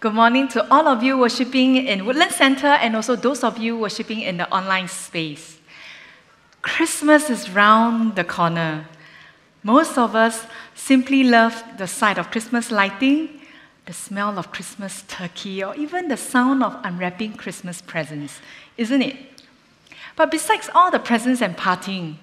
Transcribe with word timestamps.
Good 0.00 0.14
morning 0.14 0.48
to 0.48 0.66
all 0.72 0.88
of 0.88 1.02
you 1.02 1.18
worshiping 1.18 1.76
in 1.76 2.06
Woodlands 2.06 2.34
Centre 2.34 2.68
and 2.68 2.96
also 2.96 3.16
those 3.16 3.44
of 3.44 3.58
you 3.58 3.76
worshiping 3.76 4.22
in 4.22 4.38
the 4.38 4.50
online 4.50 4.88
space. 4.88 5.58
Christmas 6.62 7.28
is 7.28 7.50
round 7.50 8.16
the 8.16 8.24
corner. 8.24 8.86
Most 9.62 9.98
of 9.98 10.16
us 10.16 10.46
simply 10.74 11.22
love 11.22 11.62
the 11.76 11.86
sight 11.86 12.16
of 12.16 12.30
Christmas 12.30 12.70
lighting, 12.70 13.42
the 13.84 13.92
smell 13.92 14.38
of 14.38 14.50
Christmas 14.50 15.04
turkey, 15.06 15.62
or 15.62 15.74
even 15.74 16.08
the 16.08 16.16
sound 16.16 16.62
of 16.62 16.78
unwrapping 16.82 17.34
Christmas 17.34 17.82
presents, 17.82 18.40
isn't 18.78 19.02
it? 19.02 19.18
But 20.16 20.30
besides 20.30 20.70
all 20.74 20.90
the 20.90 20.98
presents 20.98 21.42
and 21.42 21.58
partying, 21.58 22.14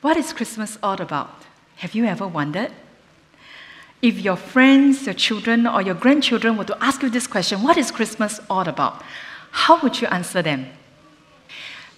what 0.00 0.16
is 0.16 0.32
Christmas 0.32 0.78
all 0.82 0.98
about? 1.02 1.42
Have 1.76 1.94
you 1.94 2.06
ever 2.06 2.26
wondered? 2.26 2.72
If 4.04 4.20
your 4.20 4.36
friends, 4.36 5.06
your 5.06 5.14
children, 5.14 5.66
or 5.66 5.80
your 5.80 5.94
grandchildren 5.94 6.58
were 6.58 6.66
to 6.66 6.76
ask 6.84 7.02
you 7.02 7.08
this 7.08 7.26
question, 7.26 7.62
what 7.62 7.78
is 7.78 7.90
Christmas 7.90 8.38
all 8.50 8.68
about? 8.68 9.02
How 9.50 9.80
would 9.80 9.98
you 9.98 10.06
answer 10.08 10.42
them? 10.42 10.66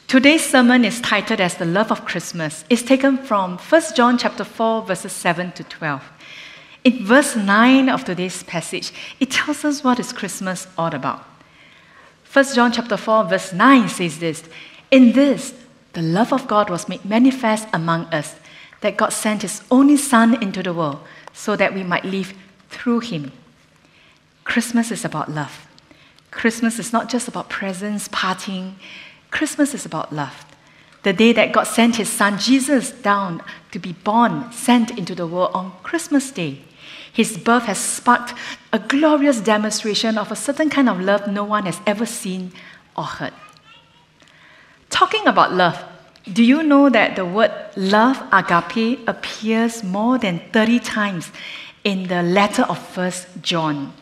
Today's 0.07 0.49
sermon 0.49 0.85
is 0.85 1.01
titled 1.01 1.41
as 1.41 1.57
The 1.57 1.65
Love 1.65 1.91
of 1.91 2.05
Christmas. 2.05 2.65
It's 2.71 2.83
taken 2.83 3.19
from 3.19 3.59
1 3.59 3.83
John 3.97 4.19
chapter 4.19 4.45
4, 4.45 4.83
verses 4.83 5.11
7 5.11 5.51
to 5.51 5.65
12. 5.65 6.01
In 6.85 7.05
verse 7.05 7.35
9 7.35 7.89
of 7.89 8.05
today's 8.05 8.45
passage, 8.45 8.93
it 9.19 9.33
tells 9.33 9.65
us 9.65 9.83
what 9.83 9.99
is 9.99 10.13
Christmas 10.13 10.69
all 10.79 10.95
about. 10.95 11.25
1 12.33 12.55
John 12.55 12.71
chapter 12.71 12.97
4, 12.97 13.25
verse 13.25 13.53
9 13.53 13.89
says 13.89 14.21
this 14.21 14.45
In 14.93 15.11
this, 15.11 15.55
the 15.95 16.03
love 16.03 16.33
of 16.33 16.47
God 16.47 16.71
was 16.71 16.89
made 16.89 17.05
manifest 17.05 17.67
among 17.73 18.05
us, 18.15 18.37
that 18.83 18.97
God 18.97 19.13
sent 19.13 19.43
his 19.43 19.61
only 19.73 19.97
Son 19.97 20.41
into 20.41 20.63
the 20.63 20.73
world 20.73 21.01
so 21.37 21.55
that 21.55 21.75
we 21.75 21.85
might 21.85 22.05
live 22.05 22.33
through 22.71 23.01
him. 23.01 23.31
Christmas 24.45 24.91
is 24.91 25.05
about 25.05 25.31
love. 25.31 25.69
Christmas 26.31 26.79
is 26.79 26.93
not 26.93 27.11
just 27.11 27.29
about 27.29 27.51
presents, 27.51 28.09
parting. 28.11 28.77
Christmas 29.31 29.75
is 29.75 29.85
about 29.85 30.13
love. 30.13 30.47
The 31.03 31.13
day 31.13 31.33
that 31.35 31.53
God 31.53 31.65
sent 31.65 31.97
his 31.97 32.09
son 32.09 32.39
Jesus 32.39 32.91
down 32.91 33.43
to 33.71 33.79
be 33.79 33.93
born, 33.93 34.51
sent 34.51 34.97
into 34.99 35.15
the 35.15 35.27
world 35.27 35.51
on 35.53 35.73
Christmas 35.83 36.31
Day. 36.31 36.63
His 37.13 37.37
birth 37.37 37.65
has 37.65 37.79
sparked 37.79 38.35
a 38.73 38.79
glorious 38.79 39.41
demonstration 39.41 40.17
of 40.19 40.33
a 40.33 40.37
certain 40.37 40.71
kind 40.71 40.89
of 40.89 41.01
love 41.01 41.29
no 41.29 41.45
one 41.45 41.67
has 41.67 41.81
ever 41.87 42.07
seen 42.07 42.53
or 42.97 43.05
heard. 43.05 43.35
Talking 44.89 45.27
about 45.27 45.53
love, 45.53 45.85
do 46.33 46.43
you 46.43 46.63
know 46.63 46.91
that 46.91 47.15
the 47.15 47.25
word 47.25 47.53
love, 47.77 48.21
agape, 48.33 49.07
appears 49.07 49.85
more 49.85 50.19
than 50.19 50.41
30 50.53 50.81
times 50.81 51.31
in 51.85 52.09
the 52.09 52.23
letter 52.23 52.63
of 52.63 52.79
First 52.79 53.29
John? 53.43 53.93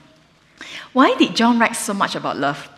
Why 0.92 1.14
did 1.16 1.36
John 1.36 1.58
write 1.58 1.76
so 1.76 1.92
much 1.92 2.14
about 2.14 2.38
love? 2.38 2.68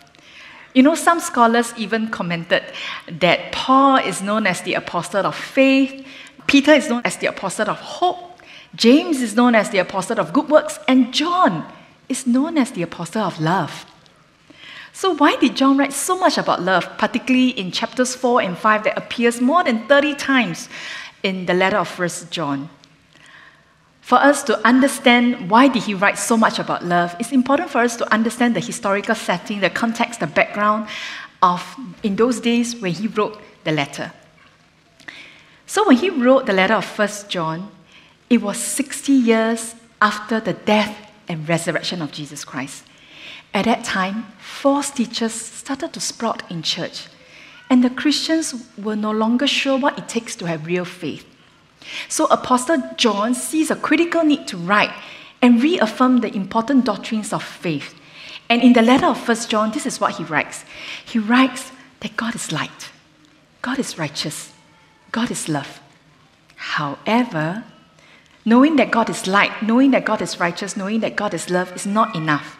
You 0.73 0.83
know, 0.83 0.95
some 0.95 1.19
scholars 1.19 1.73
even 1.77 2.09
commented 2.09 2.63
that 3.07 3.51
Paul 3.51 3.97
is 3.97 4.21
known 4.21 4.45
as 4.45 4.61
the 4.61 4.73
apostle 4.73 5.25
of 5.25 5.35
faith, 5.35 6.05
Peter 6.45 6.73
is 6.73 6.89
known 6.89 7.01
as 7.05 7.17
the 7.17 7.27
apostle 7.27 7.69
of 7.69 7.79
hope, 7.79 8.41
James 8.75 9.21
is 9.21 9.35
known 9.35 9.55
as 9.55 9.69
the 9.69 9.77
apostle 9.79 10.19
of 10.19 10.33
good 10.33 10.49
works, 10.49 10.77
and 10.87 11.13
John 11.13 11.65
is 12.09 12.27
known 12.27 12.57
as 12.57 12.71
the 12.71 12.83
apostle 12.83 13.23
of 13.23 13.39
love. 13.39 13.85
So, 14.97 15.13
why 15.13 15.35
did 15.35 15.55
John 15.55 15.77
write 15.77 15.93
so 15.93 16.17
much 16.17 16.39
about 16.39 16.63
love, 16.63 16.97
particularly 16.97 17.49
in 17.49 17.69
chapters 17.69 18.15
4 18.15 18.41
and 18.41 18.57
5 18.57 18.83
that 18.85 18.97
appears 18.97 19.39
more 19.39 19.63
than 19.63 19.85
30 19.85 20.15
times 20.15 20.69
in 21.21 21.45
the 21.45 21.53
letter 21.53 21.77
of 21.77 21.99
1 21.99 22.09
John? 22.31 22.67
For 24.01 24.15
us 24.15 24.41
to 24.45 24.57
understand 24.67 25.51
why 25.51 25.67
did 25.67 25.83
he 25.83 25.93
write 25.93 26.17
so 26.17 26.35
much 26.35 26.57
about 26.57 26.83
love, 26.83 27.15
it's 27.19 27.31
important 27.31 27.69
for 27.69 27.77
us 27.77 27.95
to 27.97 28.11
understand 28.11 28.55
the 28.55 28.59
historical 28.59 29.13
setting, 29.13 29.59
the 29.59 29.69
context, 29.69 30.19
the 30.19 30.25
background 30.25 30.87
of 31.43 31.63
in 32.01 32.15
those 32.15 32.39
days 32.39 32.75
when 32.75 32.93
he 32.93 33.05
wrote 33.05 33.39
the 33.65 33.71
letter. 33.71 34.11
So 35.67 35.87
when 35.87 35.97
he 35.97 36.09
wrote 36.09 36.47
the 36.47 36.53
letter 36.53 36.73
of 36.73 36.97
1 36.97 37.09
John, 37.29 37.69
it 38.31 38.41
was 38.41 38.57
60 38.57 39.11
years 39.11 39.75
after 40.01 40.39
the 40.39 40.53
death 40.53 40.97
and 41.27 41.47
resurrection 41.47 42.01
of 42.01 42.11
Jesus 42.11 42.43
Christ. 42.43 42.83
At 43.53 43.65
that 43.65 43.83
time, 43.83 44.27
false 44.39 44.91
teachers 44.91 45.33
started 45.33 45.93
to 45.93 45.99
sprout 45.99 46.49
in 46.51 46.61
church, 46.61 47.07
and 47.69 47.83
the 47.83 47.89
Christians 47.89 48.67
were 48.77 48.95
no 48.95 49.11
longer 49.11 49.47
sure 49.47 49.77
what 49.77 49.97
it 49.97 50.07
takes 50.07 50.35
to 50.37 50.45
have 50.45 50.65
real 50.65 50.85
faith. 50.85 51.25
So, 52.09 52.25
Apostle 52.25 52.81
John 52.97 53.33
sees 53.33 53.71
a 53.71 53.75
critical 53.75 54.23
need 54.23 54.47
to 54.47 54.57
write 54.57 54.93
and 55.41 55.61
reaffirm 55.61 56.21
the 56.21 56.33
important 56.35 56.85
doctrines 56.85 57.31
of 57.31 57.43
faith. 57.43 57.95
And 58.49 58.61
in 58.61 58.73
the 58.73 58.81
letter 58.81 59.07
of 59.07 59.27
1 59.27 59.37
John, 59.49 59.71
this 59.71 59.85
is 59.85 59.99
what 59.99 60.15
he 60.15 60.23
writes 60.23 60.63
He 61.05 61.19
writes 61.19 61.71
that 61.99 62.15
God 62.15 62.35
is 62.35 62.51
light, 62.51 62.91
God 63.61 63.79
is 63.79 63.97
righteous, 63.97 64.53
God 65.11 65.31
is 65.31 65.49
love. 65.49 65.81
However, 66.55 67.63
knowing 68.45 68.77
that 68.77 68.91
God 68.91 69.09
is 69.09 69.27
light, 69.27 69.61
knowing 69.61 69.91
that 69.91 70.05
God 70.05 70.21
is 70.21 70.39
righteous, 70.39 70.77
knowing 70.77 71.01
that 71.01 71.15
God 71.15 71.33
is 71.33 71.49
love 71.49 71.75
is 71.75 71.85
not 71.85 72.15
enough. 72.15 72.57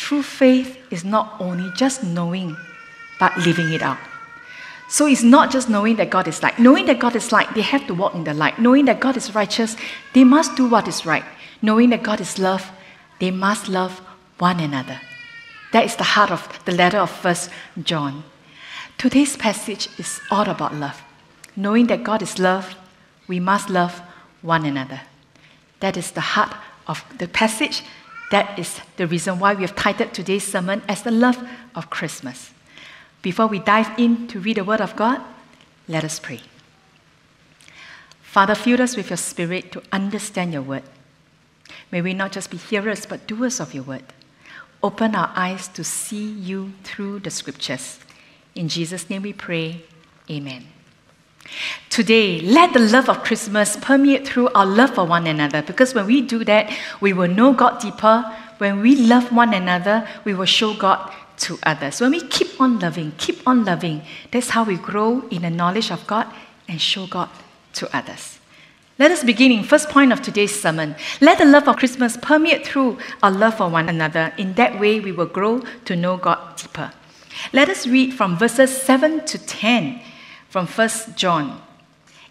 True 0.00 0.22
faith 0.22 0.78
is 0.90 1.04
not 1.04 1.36
only 1.38 1.70
just 1.76 2.02
knowing, 2.02 2.56
but 3.18 3.36
living 3.36 3.70
it 3.70 3.82
out. 3.82 3.98
So 4.88 5.06
it's 5.06 5.22
not 5.22 5.50
just 5.52 5.68
knowing 5.68 5.96
that 5.96 6.08
God 6.08 6.26
is 6.26 6.42
light. 6.42 6.58
Knowing 6.58 6.86
that 6.86 6.98
God 6.98 7.14
is 7.14 7.30
light, 7.30 7.54
they 7.54 7.60
have 7.60 7.86
to 7.86 7.94
walk 7.94 8.14
in 8.14 8.24
the 8.24 8.32
light. 8.32 8.58
Knowing 8.58 8.86
that 8.86 8.98
God 8.98 9.18
is 9.18 9.34
righteous, 9.34 9.76
they 10.14 10.24
must 10.24 10.56
do 10.56 10.66
what 10.66 10.88
is 10.88 11.04
right. 11.04 11.22
Knowing 11.60 11.90
that 11.90 12.02
God 12.02 12.18
is 12.18 12.38
love, 12.38 12.72
they 13.18 13.30
must 13.30 13.68
love 13.68 14.00
one 14.38 14.58
another. 14.58 14.98
That 15.74 15.84
is 15.84 15.96
the 15.96 16.16
heart 16.16 16.30
of 16.30 16.48
the 16.64 16.72
letter 16.72 16.98
of 16.98 17.10
First 17.10 17.50
John. 17.82 18.24
Today's 18.96 19.36
passage 19.36 19.90
is 19.98 20.18
all 20.30 20.48
about 20.48 20.74
love. 20.74 21.02
Knowing 21.54 21.88
that 21.88 22.04
God 22.04 22.22
is 22.22 22.38
love, 22.38 22.74
we 23.28 23.38
must 23.38 23.68
love 23.68 24.00
one 24.40 24.64
another. 24.64 25.02
That 25.80 25.98
is 25.98 26.12
the 26.12 26.22
heart 26.22 26.54
of 26.88 27.04
the 27.18 27.28
passage 27.28 27.82
that 28.30 28.58
is 28.58 28.80
the 28.96 29.06
reason 29.06 29.38
why 29.38 29.54
we 29.54 29.62
have 29.62 29.76
titled 29.76 30.14
today's 30.14 30.46
sermon 30.46 30.82
as 30.88 31.02
the 31.02 31.10
love 31.10 31.46
of 31.74 31.90
Christmas. 31.90 32.52
Before 33.22 33.46
we 33.46 33.58
dive 33.58 33.98
in 33.98 34.28
to 34.28 34.40
read 34.40 34.56
the 34.56 34.64
Word 34.64 34.80
of 34.80 34.96
God, 34.96 35.20
let 35.88 36.04
us 36.04 36.18
pray. 36.18 36.40
Father, 38.22 38.54
fill 38.54 38.80
us 38.80 38.96
with 38.96 39.10
your 39.10 39.16
Spirit 39.16 39.72
to 39.72 39.82
understand 39.92 40.52
your 40.52 40.62
Word. 40.62 40.84
May 41.90 42.00
we 42.00 42.14
not 42.14 42.32
just 42.32 42.50
be 42.50 42.56
hearers, 42.56 43.04
but 43.04 43.26
doers 43.26 43.60
of 43.60 43.74
your 43.74 43.82
Word. 43.82 44.04
Open 44.82 45.14
our 45.14 45.32
eyes 45.34 45.68
to 45.68 45.84
see 45.84 46.30
you 46.30 46.72
through 46.84 47.18
the 47.18 47.30
Scriptures. 47.30 47.98
In 48.54 48.68
Jesus' 48.68 49.10
name 49.10 49.22
we 49.22 49.32
pray. 49.32 49.82
Amen. 50.30 50.66
Today, 51.88 52.40
let 52.40 52.72
the 52.72 52.78
love 52.78 53.08
of 53.08 53.24
Christmas 53.24 53.76
permeate 53.76 54.26
through 54.26 54.48
our 54.50 54.66
love 54.66 54.94
for 54.94 55.04
one 55.04 55.26
another 55.26 55.62
because 55.62 55.94
when 55.94 56.06
we 56.06 56.20
do 56.22 56.44
that, 56.44 56.72
we 57.00 57.12
will 57.12 57.28
know 57.28 57.52
God 57.52 57.80
deeper. 57.80 58.24
When 58.58 58.80
we 58.80 58.96
love 58.96 59.32
one 59.32 59.54
another, 59.54 60.06
we 60.24 60.34
will 60.34 60.46
show 60.46 60.74
God 60.74 61.12
to 61.38 61.58
others. 61.64 62.00
When 62.00 62.10
we 62.10 62.20
keep 62.20 62.60
on 62.60 62.78
loving, 62.78 63.12
keep 63.18 63.46
on 63.46 63.64
loving, 63.64 64.02
that's 64.30 64.50
how 64.50 64.64
we 64.64 64.76
grow 64.76 65.26
in 65.30 65.42
the 65.42 65.50
knowledge 65.50 65.90
of 65.90 66.06
God 66.06 66.26
and 66.68 66.80
show 66.80 67.06
God 67.06 67.30
to 67.74 67.96
others. 67.96 68.38
Let 68.98 69.10
us 69.10 69.24
begin 69.24 69.50
in 69.50 69.64
first 69.64 69.88
point 69.88 70.12
of 70.12 70.20
today's 70.20 70.60
sermon. 70.60 70.94
Let 71.22 71.38
the 71.38 71.46
love 71.46 71.66
of 71.66 71.76
Christmas 71.76 72.18
permeate 72.18 72.66
through 72.66 72.98
our 73.22 73.30
love 73.30 73.56
for 73.56 73.68
one 73.68 73.88
another. 73.88 74.32
In 74.36 74.52
that 74.54 74.78
way, 74.78 75.00
we 75.00 75.10
will 75.10 75.26
grow 75.26 75.62
to 75.86 75.96
know 75.96 76.18
God 76.18 76.56
deeper. 76.56 76.92
Let 77.52 77.70
us 77.70 77.86
read 77.86 78.12
from 78.12 78.36
verses 78.36 78.70
7 78.76 79.24
to 79.24 79.38
10 79.38 80.02
from 80.50 80.66
1 80.66 80.90
John. 81.16 81.62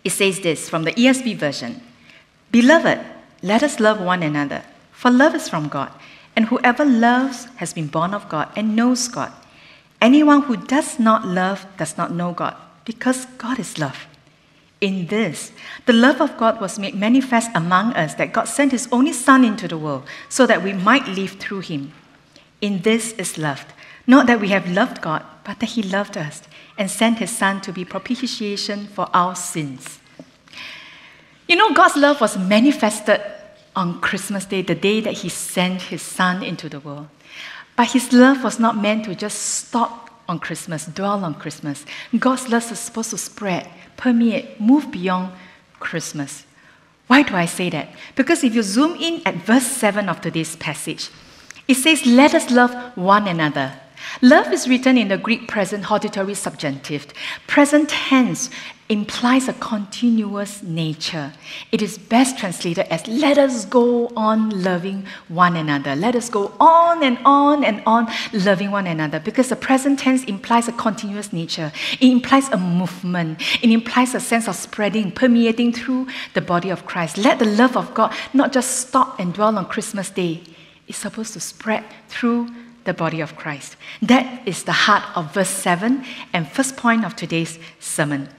It 0.03 0.11
says 0.11 0.41
this 0.41 0.69
from 0.69 0.83
the 0.83 0.91
ESV 0.91 1.37
version 1.37 1.81
Beloved, 2.51 2.99
let 3.41 3.63
us 3.63 3.79
love 3.79 3.99
one 3.99 4.21
another, 4.21 4.63
for 4.91 5.09
love 5.09 5.33
is 5.33 5.49
from 5.49 5.69
God, 5.69 5.91
and 6.35 6.45
whoever 6.45 6.85
loves 6.85 7.45
has 7.55 7.73
been 7.73 7.87
born 7.87 8.13
of 8.13 8.29
God 8.29 8.49
and 8.55 8.75
knows 8.75 9.07
God. 9.07 9.31
Anyone 10.01 10.43
who 10.43 10.57
does 10.57 10.99
not 10.99 11.25
love 11.25 11.65
does 11.77 11.97
not 11.97 12.11
know 12.11 12.33
God, 12.33 12.55
because 12.85 13.25
God 13.37 13.59
is 13.59 13.79
love. 13.79 14.05
In 14.81 15.07
this, 15.07 15.51
the 15.85 15.93
love 15.93 16.21
of 16.21 16.37
God 16.37 16.61
was 16.61 16.79
made 16.79 16.95
manifest 16.95 17.49
among 17.53 17.93
us 17.93 18.13
that 18.15 18.31
God 18.31 18.45
sent 18.45 18.71
His 18.71 18.87
only 18.91 19.11
Son 19.11 19.43
into 19.43 19.67
the 19.67 19.77
world 19.77 20.03
so 20.29 20.45
that 20.45 20.63
we 20.63 20.71
might 20.71 21.07
live 21.07 21.31
through 21.31 21.61
Him. 21.61 21.93
In 22.61 22.81
this 22.81 23.11
is 23.13 23.37
loved, 23.37 23.67
not 24.07 24.27
that 24.27 24.39
we 24.39 24.49
have 24.49 24.71
loved 24.71 25.01
God, 25.01 25.23
but 25.43 25.59
that 25.59 25.71
He 25.71 25.83
loved 25.83 26.17
us 26.17 26.43
and 26.79 26.89
sent 26.89 27.19
His 27.19 27.29
Son 27.29 27.61
to 27.61 27.71
be 27.71 27.85
propitiation 27.85 28.87
for 28.87 29.07
our 29.13 29.35
sins. 29.35 29.99
You 31.47 31.57
know, 31.57 31.73
God's 31.73 31.97
love 31.97 32.21
was 32.21 32.37
manifested 32.37 33.21
on 33.75 34.01
Christmas 34.01 34.45
Day, 34.45 34.63
the 34.63 34.75
day 34.75 35.01
that 35.01 35.19
He 35.19 35.29
sent 35.29 35.83
His 35.83 36.01
Son 36.01 36.41
into 36.41 36.69
the 36.69 36.79
world. 36.79 37.09
But 37.75 37.91
His 37.91 38.11
love 38.11 38.43
was 38.43 38.59
not 38.59 38.77
meant 38.77 39.05
to 39.05 39.13
just 39.13 39.39
stop 39.39 40.09
on 40.27 40.39
Christmas, 40.39 40.85
dwell 40.85 41.23
on 41.23 41.35
Christmas. 41.35 41.85
God's 42.17 42.49
love 42.49 42.71
is 42.71 42.79
supposed 42.79 43.09
to 43.11 43.17
spread 43.17 43.69
permeate, 43.97 44.59
move 44.61 44.89
beyond 44.89 45.33
Christmas. 45.79 46.45
Why 47.07 47.23
do 47.23 47.35
I 47.35 47.45
say 47.45 47.69
that? 47.71 47.89
Because 48.15 48.43
if 48.43 48.55
you 48.55 48.63
zoom 48.63 48.95
in 48.95 49.21
at 49.25 49.35
verse 49.35 49.67
7 49.67 50.07
of 50.07 50.21
today's 50.21 50.55
passage, 50.55 51.09
it 51.67 51.75
says, 51.75 52.05
Let 52.05 52.33
us 52.33 52.49
love 52.49 52.71
one 52.95 53.27
another. 53.27 53.73
Love 54.21 54.51
is 54.51 54.67
written 54.67 54.97
in 54.97 55.07
the 55.07 55.17
Greek 55.17 55.47
present 55.47 55.85
hortatory 55.85 56.33
subjunctive. 56.33 57.07
Present 57.47 57.89
tense 57.89 58.49
implies 58.89 59.47
a 59.47 59.53
continuous 59.53 60.63
nature. 60.63 61.31
It 61.71 61.81
is 61.81 61.99
best 61.99 62.39
translated 62.39 62.87
as 62.89 63.07
let 63.07 63.37
us 63.37 63.65
go 63.65 64.07
on 64.17 64.49
loving 64.63 65.05
one 65.27 65.55
another. 65.55 65.95
Let 65.95 66.15
us 66.15 66.27
go 66.27 66.51
on 66.59 67.03
and 67.03 67.19
on 67.23 67.63
and 67.63 67.83
on 67.85 68.11
loving 68.33 68.71
one 68.71 68.87
another 68.87 69.19
because 69.19 69.49
the 69.49 69.55
present 69.55 69.99
tense 69.99 70.23
implies 70.23 70.67
a 70.67 70.71
continuous 70.71 71.31
nature. 71.31 71.71
It 71.99 72.09
implies 72.09 72.49
a 72.49 72.57
movement. 72.57 73.41
It 73.63 73.69
implies 73.69 74.15
a 74.15 74.19
sense 74.19 74.47
of 74.47 74.55
spreading, 74.55 75.11
permeating 75.11 75.71
through 75.71 76.07
the 76.33 76.41
body 76.41 76.71
of 76.71 76.87
Christ. 76.87 77.17
Let 77.17 77.37
the 77.37 77.45
love 77.45 77.77
of 77.77 77.93
God 77.93 78.11
not 78.33 78.51
just 78.51 78.87
stop 78.87 79.19
and 79.19 79.33
dwell 79.33 79.55
on 79.55 79.67
Christmas 79.67 80.09
Day. 80.09 80.41
It's 80.87 80.97
supposed 80.97 81.33
to 81.33 81.39
spread 81.39 81.83
through 82.07 82.49
the 82.85 82.93
body 82.93 83.21
of 83.21 83.35
Christ. 83.35 83.75
That 84.01 84.47
is 84.47 84.63
the 84.63 84.71
heart 84.71 85.03
of 85.15 85.33
verse 85.33 85.49
7 85.49 86.03
and 86.33 86.51
first 86.51 86.77
point 86.77 87.05
of 87.05 87.15
today's 87.15 87.59
sermon. 87.79 88.29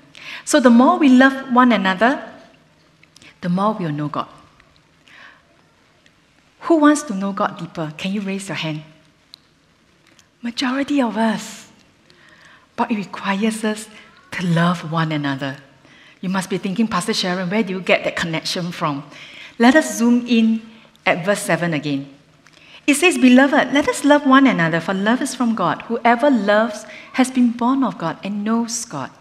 So 0.44 0.60
the 0.60 0.70
more 0.70 0.98
we 0.98 1.08
love 1.08 1.52
one 1.52 1.72
another, 1.72 2.22
the 3.40 3.48
more 3.48 3.72
we'll 3.72 3.92
know 3.92 4.08
God. 4.08 4.28
Who 6.60 6.76
wants 6.76 7.02
to 7.04 7.14
know 7.14 7.32
God 7.32 7.58
deeper? 7.58 7.92
Can 7.96 8.12
you 8.12 8.20
raise 8.20 8.48
your 8.48 8.56
hand? 8.56 8.82
Majority 10.42 11.00
of 11.00 11.16
us. 11.16 11.68
But 12.76 12.90
it 12.90 12.96
requires 12.96 13.64
us 13.64 13.88
to 14.32 14.46
love 14.46 14.90
one 14.92 15.12
another. 15.12 15.56
You 16.20 16.28
must 16.28 16.50
be 16.50 16.58
thinking, 16.58 16.86
Pastor 16.86 17.14
Sharon, 17.14 17.50
where 17.50 17.62
do 17.62 17.72
you 17.72 17.80
get 17.80 18.04
that 18.04 18.16
connection 18.16 18.72
from? 18.72 19.04
Let 19.58 19.74
us 19.74 19.98
zoom 19.98 20.26
in 20.26 20.62
at 21.04 21.24
verse 21.24 21.42
7 21.42 21.74
again. 21.74 22.14
It 22.90 22.96
says, 22.96 23.16
Beloved, 23.16 23.72
let 23.72 23.88
us 23.88 24.04
love 24.04 24.26
one 24.26 24.48
another, 24.48 24.80
for 24.80 24.92
love 24.92 25.22
is 25.22 25.32
from 25.32 25.54
God. 25.54 25.82
Whoever 25.82 26.28
loves 26.28 26.84
has 27.12 27.30
been 27.30 27.52
born 27.52 27.84
of 27.84 27.96
God 27.98 28.18
and 28.24 28.42
knows 28.42 28.84
God 28.84 29.12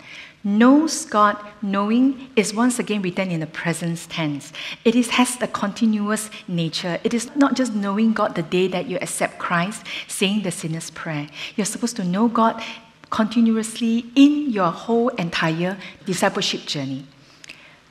knows 0.44 1.06
God, 1.06 1.38
knowing 1.62 2.30
is 2.36 2.54
once 2.54 2.80
again 2.80 3.01
written 3.01 3.30
in 3.30 3.42
the 3.42 3.45
present 3.45 4.07
tense. 4.10 4.54
It 4.86 4.95
is, 4.95 5.10
has 5.10 5.39
a 5.42 5.48
continuous 5.48 6.30
nature. 6.48 6.98
It 7.04 7.13
is 7.13 7.30
not 7.36 7.56
just 7.56 7.75
knowing 7.75 8.13
God 8.13 8.36
the 8.36 8.42
day 8.42 8.68
that 8.69 8.88
you 8.88 8.98
accept 9.01 9.38
Christ, 9.38 9.86
saying 10.07 10.44
the 10.44 10.51
sinner's 10.51 10.89
prayer. 10.89 11.27
You're 11.56 11.65
supposed 11.65 11.98
to 11.98 12.06
know 12.06 12.30
God 12.30 12.63
continuously 13.10 14.06
in 14.15 14.50
your 14.50 14.72
whole 14.72 15.10
entire 15.10 15.77
discipleship 16.06 16.62
journey. 16.65 17.06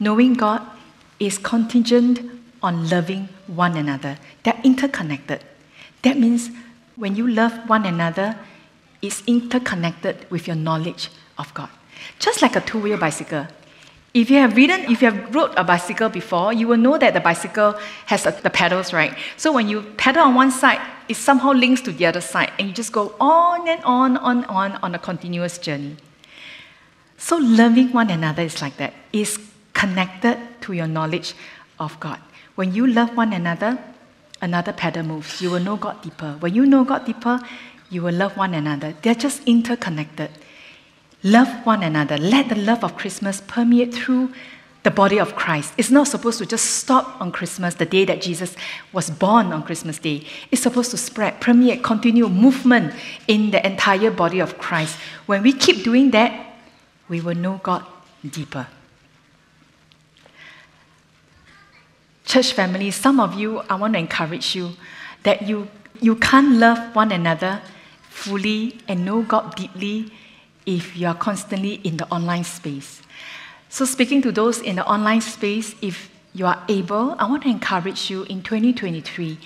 Knowing 0.00 0.32
God 0.32 0.62
is 1.20 1.36
contingent 1.36 2.20
on 2.62 2.88
loving 2.88 3.28
one 3.46 3.76
another. 3.76 4.16
They're 4.42 4.60
interconnected. 4.64 5.44
That 6.02 6.18
means 6.18 6.50
when 6.96 7.16
you 7.16 7.28
love 7.28 7.52
one 7.68 7.86
another, 7.86 8.38
it's 9.00 9.22
interconnected 9.26 10.26
with 10.30 10.46
your 10.46 10.56
knowledge 10.56 11.10
of 11.38 11.52
God. 11.54 11.68
Just 12.18 12.42
like 12.42 12.56
a 12.56 12.60
two-wheel 12.60 12.98
bicycle. 12.98 13.46
If 14.14 14.30
you 14.30 14.38
have 14.38 14.56
ridden, 14.56 14.90
if 14.90 15.02
you 15.02 15.10
have 15.10 15.34
rode 15.34 15.52
a 15.56 15.62
bicycle 15.62 16.08
before, 16.08 16.52
you 16.52 16.66
will 16.66 16.76
know 16.76 16.98
that 16.98 17.14
the 17.14 17.20
bicycle 17.20 17.74
has 18.06 18.26
a, 18.26 18.32
the 18.42 18.50
pedals, 18.50 18.92
right? 18.92 19.16
So 19.36 19.52
when 19.52 19.68
you 19.68 19.82
pedal 19.96 20.22
on 20.24 20.34
one 20.34 20.50
side, 20.50 20.80
it 21.08 21.16
somehow 21.16 21.52
links 21.52 21.80
to 21.82 21.92
the 21.92 22.06
other 22.06 22.20
side, 22.20 22.50
and 22.58 22.68
you 22.68 22.74
just 22.74 22.90
go 22.90 23.14
on 23.20 23.68
and 23.68 23.82
on, 23.84 24.16
on, 24.16 24.44
on, 24.46 24.72
on 24.82 24.94
a 24.94 24.98
continuous 24.98 25.58
journey. 25.58 25.96
So 27.18 27.36
loving 27.36 27.92
one 27.92 28.10
another 28.10 28.42
is 28.42 28.60
like 28.62 28.76
that. 28.78 28.94
Is 29.12 29.38
connected 29.74 30.38
to 30.62 30.72
your 30.72 30.86
knowledge 30.86 31.34
of 31.78 31.98
God. 32.00 32.18
When 32.56 32.74
you 32.74 32.86
love 32.86 33.16
one 33.16 33.32
another, 33.32 33.78
another 34.40 34.72
pedal 34.72 35.02
moves. 35.02 35.40
You 35.40 35.50
will 35.50 35.60
know 35.60 35.76
God 35.76 36.02
deeper. 36.02 36.36
When 36.40 36.54
you 36.54 36.66
know 36.66 36.84
God 36.84 37.04
deeper, 37.04 37.40
you 37.90 38.02
will 38.02 38.14
love 38.14 38.36
one 38.36 38.54
another. 38.54 38.94
They're 39.02 39.14
just 39.14 39.42
interconnected. 39.46 40.30
Love 41.22 41.48
one 41.66 41.82
another. 41.82 42.16
Let 42.16 42.48
the 42.48 42.54
love 42.54 42.84
of 42.84 42.96
Christmas 42.96 43.42
permeate 43.46 43.94
through 43.94 44.32
the 44.84 44.90
body 44.90 45.18
of 45.18 45.34
Christ. 45.34 45.74
It's 45.76 45.90
not 45.90 46.06
supposed 46.06 46.38
to 46.38 46.46
just 46.46 46.64
stop 46.64 47.20
on 47.20 47.32
Christmas, 47.32 47.74
the 47.74 47.84
day 47.84 48.04
that 48.04 48.22
Jesus 48.22 48.54
was 48.92 49.10
born 49.10 49.52
on 49.52 49.62
Christmas 49.64 49.98
Day. 49.98 50.24
It's 50.50 50.62
supposed 50.62 50.90
to 50.92 50.96
spread, 50.96 51.40
permeate, 51.40 51.82
continue 51.82 52.28
movement 52.28 52.94
in 53.26 53.50
the 53.50 53.64
entire 53.66 54.10
body 54.10 54.38
of 54.38 54.58
Christ. 54.58 54.96
When 55.26 55.42
we 55.42 55.52
keep 55.52 55.82
doing 55.82 56.12
that, 56.12 56.54
we 57.08 57.20
will 57.20 57.34
know 57.34 57.60
God 57.62 57.84
deeper. 58.28 58.68
Church 62.28 62.52
family, 62.52 62.90
some 62.90 63.20
of 63.20 63.40
you, 63.40 63.62
I 63.70 63.76
want 63.76 63.94
to 63.94 63.98
encourage 63.98 64.54
you 64.54 64.72
that 65.22 65.48
you, 65.48 65.66
you 66.02 66.14
can't 66.16 66.56
love 66.56 66.94
one 66.94 67.10
another 67.10 67.62
fully 68.02 68.76
and 68.86 69.02
know 69.02 69.22
God 69.22 69.56
deeply 69.56 70.12
if 70.66 70.94
you 70.94 71.06
are 71.06 71.14
constantly 71.14 71.76
in 71.84 71.96
the 71.96 72.06
online 72.08 72.44
space. 72.44 73.00
So, 73.70 73.86
speaking 73.86 74.20
to 74.20 74.30
those 74.30 74.60
in 74.60 74.76
the 74.76 74.84
online 74.86 75.22
space, 75.22 75.74
if 75.80 76.10
you 76.34 76.44
are 76.44 76.62
able, 76.68 77.16
I 77.18 77.24
want 77.24 77.44
to 77.44 77.48
encourage 77.48 78.10
you 78.10 78.24
in 78.24 78.42
2023, 78.42 79.38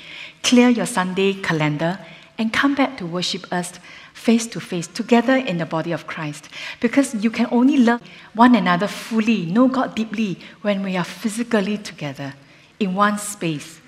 clear 0.42 0.68
your 0.68 0.86
Sunday 0.86 1.34
calendar 1.34 2.00
and 2.36 2.52
come 2.52 2.74
back 2.74 2.96
to 2.96 3.06
worship 3.06 3.46
us 3.52 3.74
face 4.12 4.48
to 4.48 4.58
face, 4.58 4.88
together 4.88 5.36
in 5.36 5.58
the 5.58 5.66
body 5.66 5.92
of 5.92 6.08
Christ. 6.08 6.48
Because 6.80 7.14
you 7.14 7.30
can 7.30 7.46
only 7.52 7.76
love 7.76 8.02
one 8.34 8.56
another 8.56 8.88
fully, 8.88 9.46
know 9.46 9.68
God 9.68 9.94
deeply, 9.94 10.40
when 10.62 10.82
we 10.82 10.96
are 10.96 11.04
physically 11.04 11.78
together 11.78 12.34
in 12.82 12.94
one 12.94 13.18
space. 13.18 13.80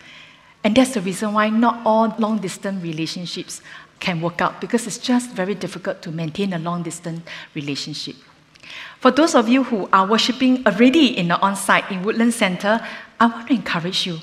And 0.63 0.75
that's 0.75 0.95
the 0.95 1.01
reason 1.01 1.35
why 1.35 1.51
not 1.51 1.85
all 1.85 2.15
long 2.19 2.39
distance 2.39 2.83
relationships 2.83 3.61
can 4.01 4.21
work 4.21 4.41
out 4.41 4.61
because 4.61 4.87
it's 4.87 4.99
just 4.99 5.31
very 5.33 5.55
difficult 5.55 6.03
to 6.03 6.11
maintain 6.11 6.53
a 6.53 6.59
long 6.59 6.83
distance 6.83 7.21
relationship. 7.55 8.17
For 9.01 9.11
those 9.11 9.35
of 9.35 9.49
you 9.49 9.65
who 9.65 9.89
are 9.93 10.07
worshiping 10.07 10.67
already 10.67 11.19
in 11.19 11.29
the 11.29 11.39
on 11.41 11.57
site 11.57 11.91
in 11.91 12.03
Woodlands 12.03 12.37
Centre, 12.37 12.81
I 13.21 13.27
want 13.27 13.49
to 13.49 13.55
encourage 13.55 14.07
you 14.07 14.19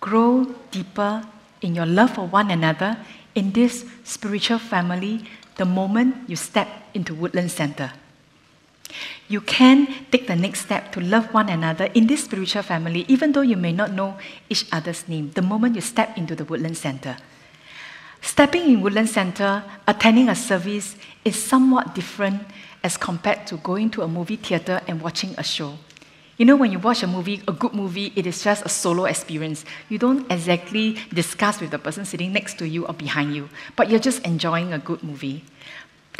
grow 0.00 0.46
deeper 0.70 1.22
in 1.60 1.74
your 1.74 1.84
love 1.84 2.14
for 2.14 2.26
one 2.26 2.50
another 2.50 2.96
in 3.34 3.52
this 3.52 3.84
spiritual 4.04 4.58
family 4.58 5.24
the 5.56 5.66
moment 5.66 6.16
you 6.26 6.36
step 6.36 6.68
into 6.94 7.14
Woodlands 7.14 7.52
Centre. 7.52 7.92
You 9.28 9.40
can 9.40 9.86
take 10.10 10.26
the 10.26 10.36
next 10.36 10.62
step 10.62 10.92
to 10.92 11.00
love 11.00 11.32
one 11.32 11.48
another 11.48 11.86
in 11.94 12.06
this 12.06 12.24
spiritual 12.24 12.62
family, 12.62 13.04
even 13.08 13.32
though 13.32 13.40
you 13.42 13.56
may 13.56 13.72
not 13.72 13.92
know 13.92 14.16
each 14.48 14.66
other's 14.72 15.08
name, 15.08 15.30
the 15.34 15.42
moment 15.42 15.74
you 15.74 15.80
step 15.80 16.16
into 16.16 16.34
the 16.34 16.44
Woodlands 16.44 16.80
Centre. 16.80 17.16
Stepping 18.20 18.68
in 18.68 18.80
Woodlands 18.80 19.12
Centre, 19.12 19.64
attending 19.86 20.28
a 20.28 20.34
service 20.34 20.96
is 21.24 21.36
somewhat 21.36 21.94
different 21.94 22.42
as 22.82 22.96
compared 22.96 23.46
to 23.46 23.56
going 23.56 23.90
to 23.90 24.02
a 24.02 24.08
movie 24.08 24.36
theater 24.36 24.80
and 24.86 25.00
watching 25.00 25.34
a 25.38 25.42
show. 25.42 25.78
You 26.40 26.46
know, 26.46 26.56
when 26.56 26.72
you 26.72 26.78
watch 26.78 27.02
a 27.02 27.06
movie, 27.06 27.42
a 27.46 27.52
good 27.52 27.74
movie, 27.74 28.14
it 28.16 28.26
is 28.26 28.42
just 28.42 28.64
a 28.64 28.68
solo 28.70 29.04
experience. 29.04 29.66
You 29.90 29.98
don't 29.98 30.24
exactly 30.32 30.96
discuss 31.12 31.60
with 31.60 31.70
the 31.70 31.78
person 31.78 32.06
sitting 32.06 32.32
next 32.32 32.58
to 32.60 32.66
you 32.66 32.86
or 32.86 32.94
behind 32.94 33.36
you, 33.36 33.50
but 33.76 33.90
you're 33.90 34.00
just 34.00 34.24
enjoying 34.24 34.72
a 34.72 34.78
good 34.78 35.02
movie. 35.02 35.44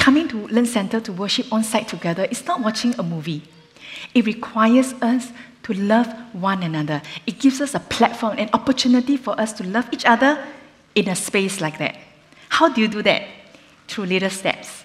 Coming 0.00 0.28
to 0.28 0.38
Woodlands 0.38 0.73
Centre 0.73 0.99
to 0.99 1.12
worship 1.12 1.52
on 1.52 1.62
site 1.62 1.87
together 1.87 2.25
is 2.25 2.47
not 2.47 2.62
watching 2.62 2.99
a 2.99 3.02
movie. 3.02 3.42
It 4.14 4.25
requires 4.25 4.95
us 5.02 5.30
to 5.64 5.75
love 5.75 6.09
one 6.33 6.62
another. 6.62 7.02
It 7.26 7.38
gives 7.38 7.61
us 7.61 7.75
a 7.75 7.80
platform, 7.80 8.38
an 8.38 8.49
opportunity 8.54 9.19
for 9.19 9.38
us 9.38 9.52
to 9.52 9.62
love 9.62 9.92
each 9.92 10.07
other 10.07 10.42
in 10.95 11.07
a 11.07 11.14
space 11.14 11.61
like 11.61 11.76
that. 11.76 11.97
How 12.49 12.71
do 12.71 12.80
you 12.80 12.88
do 12.88 13.02
that? 13.02 13.25
Through 13.88 14.07
little 14.07 14.30
steps. 14.30 14.85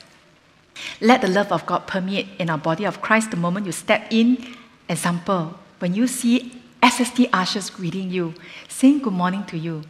Let 1.00 1.22
the 1.22 1.30
love 1.30 1.50
of 1.54 1.66
God 1.66 1.88
permeate 1.88 2.28
in 2.38 2.50
our 2.50 2.58
body 2.58 2.84
of 2.84 3.02
Christ 3.02 3.32
the 3.32 3.38
moment 3.38 3.66
you 3.68 3.72
step 3.72 4.08
in. 4.10 4.46
Example, 4.90 5.58
when 5.80 5.94
you 5.94 6.08
see 6.08 6.62
SST 6.84 7.30
ushers 7.32 7.70
greeting 7.70 8.12
you, 8.12 8.34
saying 8.68 9.00
good 9.00 9.14
morning 9.14 9.46
to 9.46 9.58
you, 9.58 9.84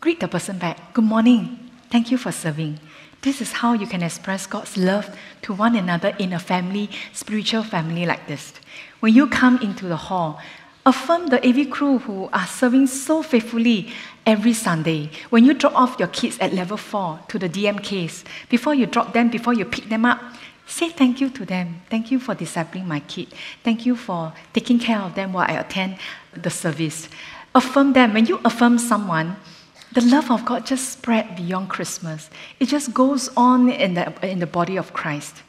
greet 0.00 0.20
the 0.20 0.26
person 0.26 0.56
back, 0.56 0.94
good 0.94 1.04
morning, 1.04 1.70
thank 1.90 2.10
you 2.10 2.16
for 2.16 2.32
serving. 2.32 2.80
This 3.24 3.40
is 3.40 3.52
how 3.52 3.72
you 3.72 3.86
can 3.86 4.02
express 4.02 4.46
God's 4.46 4.76
love 4.76 5.08
to 5.40 5.54
one 5.54 5.76
another 5.76 6.14
in 6.18 6.34
a 6.34 6.38
family, 6.38 6.90
spiritual 7.14 7.62
family 7.62 8.04
like 8.04 8.28
this. 8.28 8.52
When 9.00 9.14
you 9.14 9.26
come 9.26 9.56
into 9.62 9.86
the 9.86 9.96
hall, 9.96 10.38
affirm 10.84 11.28
the 11.28 11.40
AV 11.42 11.70
crew 11.70 12.00
who 12.00 12.28
are 12.34 12.46
serving 12.46 12.86
so 12.86 13.22
faithfully 13.22 13.90
every 14.26 14.52
Sunday. 14.52 15.08
When 15.30 15.46
you 15.46 15.54
drop 15.54 15.74
off 15.74 15.98
your 15.98 16.08
kids 16.08 16.38
at 16.38 16.52
level 16.52 16.76
4 16.76 17.20
to 17.28 17.38
the 17.38 17.48
DMKs, 17.48 18.24
before 18.50 18.74
you 18.74 18.84
drop 18.84 19.14
them, 19.14 19.30
before 19.30 19.54
you 19.54 19.64
pick 19.64 19.88
them 19.88 20.04
up, 20.04 20.20
say 20.66 20.90
thank 20.90 21.18
you 21.22 21.30
to 21.30 21.46
them. 21.46 21.80
Thank 21.88 22.10
you 22.10 22.18
for 22.20 22.34
discipling 22.34 22.84
my 22.84 23.00
kid. 23.00 23.28
Thank 23.62 23.86
you 23.86 23.96
for 23.96 24.34
taking 24.52 24.78
care 24.78 25.00
of 25.00 25.14
them 25.14 25.32
while 25.32 25.46
I 25.48 25.54
attend 25.54 25.96
the 26.34 26.50
service. 26.50 27.08
Affirm 27.54 27.94
them. 27.94 28.12
When 28.12 28.26
you 28.26 28.38
affirm 28.44 28.76
someone, 28.76 29.36
the 29.94 30.00
love 30.00 30.30
of 30.30 30.44
God 30.44 30.66
just 30.66 30.90
spread 30.90 31.36
beyond 31.36 31.68
Christmas. 31.68 32.28
It 32.58 32.66
just 32.66 32.92
goes 32.92 33.30
on 33.36 33.70
in 33.70 33.94
the, 33.94 34.12
in 34.28 34.40
the 34.40 34.46
body 34.46 34.76
of 34.76 34.92
Christ. 34.92 35.42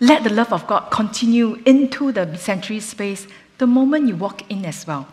Let 0.00 0.24
the 0.24 0.30
love 0.30 0.52
of 0.52 0.66
God 0.66 0.90
continue 0.90 1.62
into 1.64 2.10
the 2.10 2.36
sanctuary 2.36 2.80
space 2.80 3.28
the 3.58 3.66
moment 3.66 4.08
you 4.08 4.16
walk 4.16 4.50
in 4.50 4.64
as 4.64 4.86
well. 4.86 5.06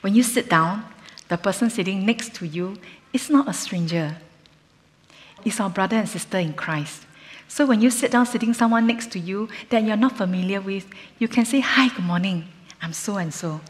When 0.00 0.14
you 0.14 0.22
sit 0.22 0.48
down, 0.48 0.84
the 1.28 1.36
person 1.36 1.68
sitting 1.68 2.06
next 2.06 2.34
to 2.36 2.46
you 2.46 2.78
is 3.12 3.28
not 3.28 3.48
a 3.48 3.52
stranger. 3.52 4.16
It's 5.44 5.60
our 5.60 5.70
brother 5.70 5.96
and 5.96 6.08
sister 6.08 6.38
in 6.38 6.54
Christ. 6.54 7.04
So 7.46 7.66
when 7.66 7.80
you 7.80 7.90
sit 7.90 8.12
down 8.12 8.26
sitting 8.26 8.54
someone 8.54 8.86
next 8.86 9.10
to 9.12 9.18
you 9.18 9.48
that 9.70 9.82
you're 9.84 9.96
not 9.96 10.16
familiar 10.16 10.60
with, 10.60 10.86
you 11.18 11.28
can 11.28 11.44
say, 11.44 11.60
Hi, 11.60 11.88
good 11.88 12.04
morning. 12.04 12.48
I'm 12.80 12.92
so 12.92 13.16
and 13.16 13.32
so. 13.32 13.60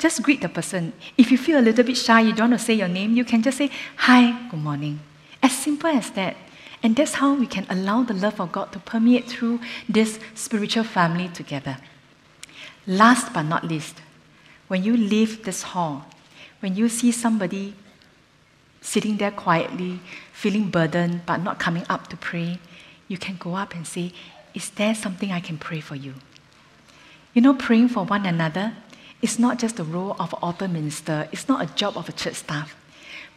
Just 0.00 0.22
greet 0.22 0.40
the 0.40 0.48
person. 0.48 0.94
If 1.18 1.30
you 1.30 1.36
feel 1.36 1.60
a 1.60 1.60
little 1.60 1.84
bit 1.84 1.98
shy, 1.98 2.22
you 2.22 2.32
don't 2.32 2.48
want 2.50 2.58
to 2.58 2.64
say 2.66 2.72
your 2.72 2.88
name, 2.88 3.12
you 3.12 3.22
can 3.22 3.42
just 3.42 3.58
say, 3.58 3.70
Hi, 3.96 4.48
good 4.48 4.60
morning. 4.60 4.98
As 5.42 5.52
simple 5.52 5.90
as 5.90 6.08
that. 6.12 6.38
And 6.82 6.96
that's 6.96 7.14
how 7.16 7.34
we 7.34 7.46
can 7.46 7.66
allow 7.68 8.02
the 8.02 8.14
love 8.14 8.40
of 8.40 8.50
God 8.50 8.72
to 8.72 8.78
permeate 8.78 9.26
through 9.26 9.60
this 9.86 10.18
spiritual 10.34 10.84
family 10.84 11.28
together. 11.28 11.76
Last 12.86 13.34
but 13.34 13.42
not 13.42 13.64
least, 13.64 14.00
when 14.68 14.82
you 14.82 14.96
leave 14.96 15.44
this 15.44 15.62
hall, 15.62 16.06
when 16.60 16.76
you 16.76 16.88
see 16.88 17.12
somebody 17.12 17.74
sitting 18.80 19.18
there 19.18 19.30
quietly, 19.30 20.00
feeling 20.32 20.70
burdened 20.70 21.26
but 21.26 21.42
not 21.42 21.58
coming 21.58 21.84
up 21.90 22.06
to 22.06 22.16
pray, 22.16 22.58
you 23.06 23.18
can 23.18 23.36
go 23.36 23.54
up 23.54 23.74
and 23.74 23.86
say, 23.86 24.14
Is 24.54 24.70
there 24.70 24.94
something 24.94 25.30
I 25.30 25.40
can 25.40 25.58
pray 25.58 25.80
for 25.80 25.94
you? 25.94 26.14
You 27.34 27.42
know, 27.42 27.52
praying 27.52 27.90
for 27.90 28.04
one 28.04 28.24
another 28.24 28.72
it's 29.22 29.38
not 29.38 29.58
just 29.58 29.76
the 29.76 29.84
role 29.84 30.16
of 30.18 30.32
an 30.32 30.38
altar 30.42 30.68
minister, 30.68 31.28
it's 31.32 31.48
not 31.48 31.62
a 31.62 31.74
job 31.74 31.96
of 31.96 32.08
a 32.08 32.12
church 32.12 32.36
staff. 32.36 32.74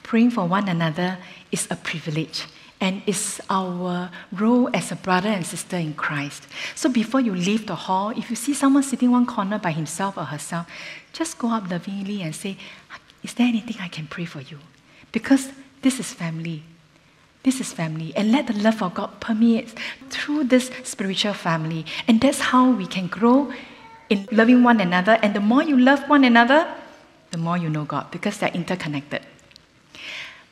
Praying 0.02 0.32
for 0.32 0.46
one 0.46 0.68
another 0.68 1.18
is 1.52 1.68
a 1.70 1.76
privilege 1.76 2.46
and 2.84 3.02
it's 3.08 3.40
our 3.50 4.12
role 4.34 4.70
as 4.74 4.92
a 4.92 4.96
brother 4.98 5.30
and 5.30 5.46
sister 5.46 5.78
in 5.78 5.94
Christ. 5.94 6.46
So 6.76 6.90
before 6.90 7.22
you 7.22 7.34
leave 7.34 7.66
the 7.66 7.76
hall, 7.76 8.10
if 8.10 8.30
you 8.30 8.36
see 8.36 8.54
someone 8.54 8.84
sitting 8.84 9.10
one 9.10 9.26
corner 9.26 9.58
by 9.58 9.72
himself 9.72 10.18
or 10.18 10.26
herself, 10.26 10.68
just 11.14 11.38
go 11.38 11.50
up 11.52 11.70
lovingly 11.72 12.22
and 12.22 12.36
say, 12.36 12.58
Is 13.24 13.36
there 13.36 13.48
anything 13.48 13.78
I 13.80 13.88
can 13.88 14.08
pray 14.08 14.26
for 14.26 14.42
you? 14.42 14.60
Because 15.14 15.50
this 15.82 15.98
is 15.98 16.14
family. 16.14 16.64
This 17.44 17.62
is 17.62 17.72
family. 17.72 18.14
And 18.18 18.34
let 18.34 18.48
the 18.48 18.54
love 18.54 18.84
of 18.84 18.96
God 18.96 19.22
permeate 19.22 19.74
through 20.10 20.46
this 20.46 20.70
spiritual 20.84 21.34
family. 21.34 21.86
And 22.06 22.20
that's 22.20 22.40
how 22.40 22.72
we 22.72 22.86
can 22.86 23.08
grow 23.08 23.54
in 24.10 24.28
loving 24.32 24.64
one 24.64 24.80
another. 24.80 25.20
And 25.22 25.34
the 25.34 25.40
more 25.40 25.64
you 25.64 25.78
love 25.78 26.08
one 26.10 26.24
another, 26.24 26.68
the 27.32 27.38
more 27.38 27.58
you 27.58 27.70
know 27.70 27.84
God 27.84 28.12
because 28.12 28.38
they're 28.38 28.54
interconnected. 28.54 29.22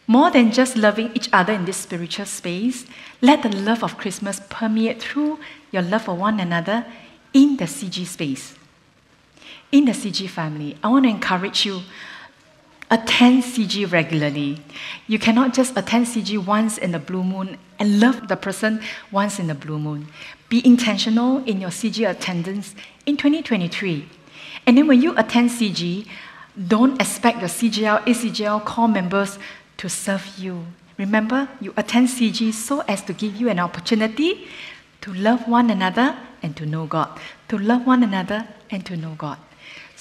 More 0.07 0.31
than 0.31 0.51
just 0.51 0.75
loving 0.75 1.11
each 1.15 1.29
other 1.31 1.53
in 1.53 1.65
this 1.65 1.77
spiritual 1.77 2.25
space, 2.25 2.85
let 3.21 3.43
the 3.43 3.55
love 3.55 3.83
of 3.83 3.97
Christmas 3.97 4.41
permeate 4.49 5.01
through 5.01 5.39
your 5.71 5.83
love 5.83 6.03
for 6.03 6.15
one 6.15 6.39
another 6.39 6.85
in 7.33 7.57
the 7.57 7.65
CG 7.65 8.05
space. 8.05 8.55
In 9.71 9.85
the 9.85 9.93
CG 9.93 10.27
family, 10.27 10.75
I 10.83 10.89
want 10.89 11.05
to 11.05 11.09
encourage 11.09 11.65
you 11.65 11.81
attend 12.91 13.43
CG 13.43 13.89
regularly. 13.91 14.61
You 15.07 15.17
cannot 15.17 15.53
just 15.53 15.75
attend 15.77 16.07
CG 16.07 16.37
once 16.45 16.77
in 16.77 16.91
the 16.91 16.99
blue 16.99 17.23
moon 17.23 17.57
and 17.79 17.99
love 18.01 18.27
the 18.27 18.35
person 18.35 18.81
once 19.11 19.39
in 19.39 19.47
the 19.47 19.55
blue 19.55 19.79
moon. 19.79 20.07
Be 20.49 20.63
intentional 20.65 21.43
in 21.45 21.61
your 21.61 21.69
CG 21.69 22.07
attendance 22.07 22.75
in 23.05 23.15
2023. 23.15 24.07
And 24.67 24.77
then 24.77 24.87
when 24.87 25.01
you 25.01 25.17
attend 25.17 25.49
CG, 25.49 26.05
don't 26.67 27.01
expect 27.01 27.39
the 27.39 27.47
CGL, 27.47 28.05
ACGL 28.05 28.65
core 28.65 28.89
members 28.89 29.39
to 29.77 29.89
serve 29.89 30.37
you. 30.37 30.65
Remember, 30.97 31.47
you 31.61 31.73
attend 31.77 32.09
CG 32.09 32.53
so 32.53 32.81
as 32.81 33.01
to 33.03 33.13
give 33.13 33.37
you 33.37 33.49
an 33.49 33.59
opportunity 33.59 34.47
to 34.99 35.13
love 35.13 35.47
one 35.47 35.69
another 35.69 36.15
and 36.43 36.55
to 36.57 36.65
know 36.65 36.85
God. 36.85 37.19
To 37.47 37.57
love 37.57 37.87
one 37.87 38.03
another 38.03 38.47
and 38.69 38.85
to 38.85 38.97
know 38.97 39.15
God. 39.17 39.37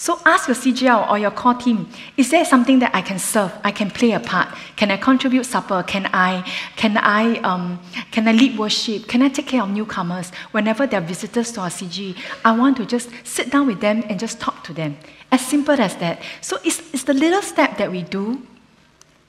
So 0.01 0.19
ask 0.25 0.49
your 0.49 0.57
CGL 0.57 1.11
or 1.11 1.19
your 1.19 1.31
core 1.31 1.53
team, 1.53 1.87
is 2.17 2.31
there 2.31 2.43
something 2.47 2.79
that 2.79 2.95
I 2.95 3.03
can 3.03 3.19
serve? 3.19 3.53
I 3.63 3.71
can 3.71 3.91
play 3.91 4.13
a 4.13 4.19
part? 4.19 4.49
Can 4.75 4.91
I 4.91 4.97
contribute 4.97 5.45
supper? 5.45 5.83
Can 5.83 6.09
I, 6.15 6.43
can 6.77 6.97
I, 6.97 7.37
um, 7.41 7.79
can 8.11 8.27
I 8.27 8.33
lead 8.33 8.59
worship? 8.59 9.09
Can 9.09 9.21
I 9.21 9.29
take 9.29 9.49
care 9.49 9.63
of 9.63 9.69
newcomers? 9.69 10.31
Whenever 10.53 10.87
they're 10.87 11.03
visitors 11.03 11.53
to 11.53 11.61
our 11.61 11.69
CG, 11.69 12.17
I 12.47 12.57
want 12.57 12.79
to 12.79 12.87
just 12.87 13.11
sit 13.25 13.51
down 13.51 13.67
with 13.67 13.83
them 13.83 14.03
and 14.09 14.19
just 14.19 14.41
talk 14.41 14.65
to 14.65 14.73
them. 14.73 14.97
As 15.31 15.47
simple 15.47 15.75
as 15.79 15.95
that. 15.97 16.23
So 16.41 16.57
it's, 16.65 16.81
it's 16.95 17.05
the 17.05 17.13
little 17.13 17.43
step 17.43 17.77
that 17.77 17.91
we 17.91 18.01
do 18.01 18.41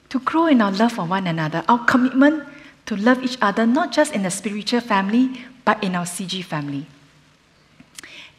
to 0.08 0.20
grow 0.20 0.46
in 0.46 0.62
our 0.62 0.72
love 0.72 0.92
for 0.92 1.04
one 1.04 1.26
another, 1.26 1.62
our 1.68 1.84
commitment 1.84 2.44
to 2.86 2.96
love 2.96 3.22
each 3.22 3.36
other, 3.42 3.66
not 3.66 3.92
just 3.92 4.14
in 4.14 4.22
the 4.22 4.30
spiritual 4.30 4.80
family, 4.80 5.38
but 5.66 5.84
in 5.84 5.94
our 5.94 6.06
CG 6.06 6.42
family. 6.42 6.86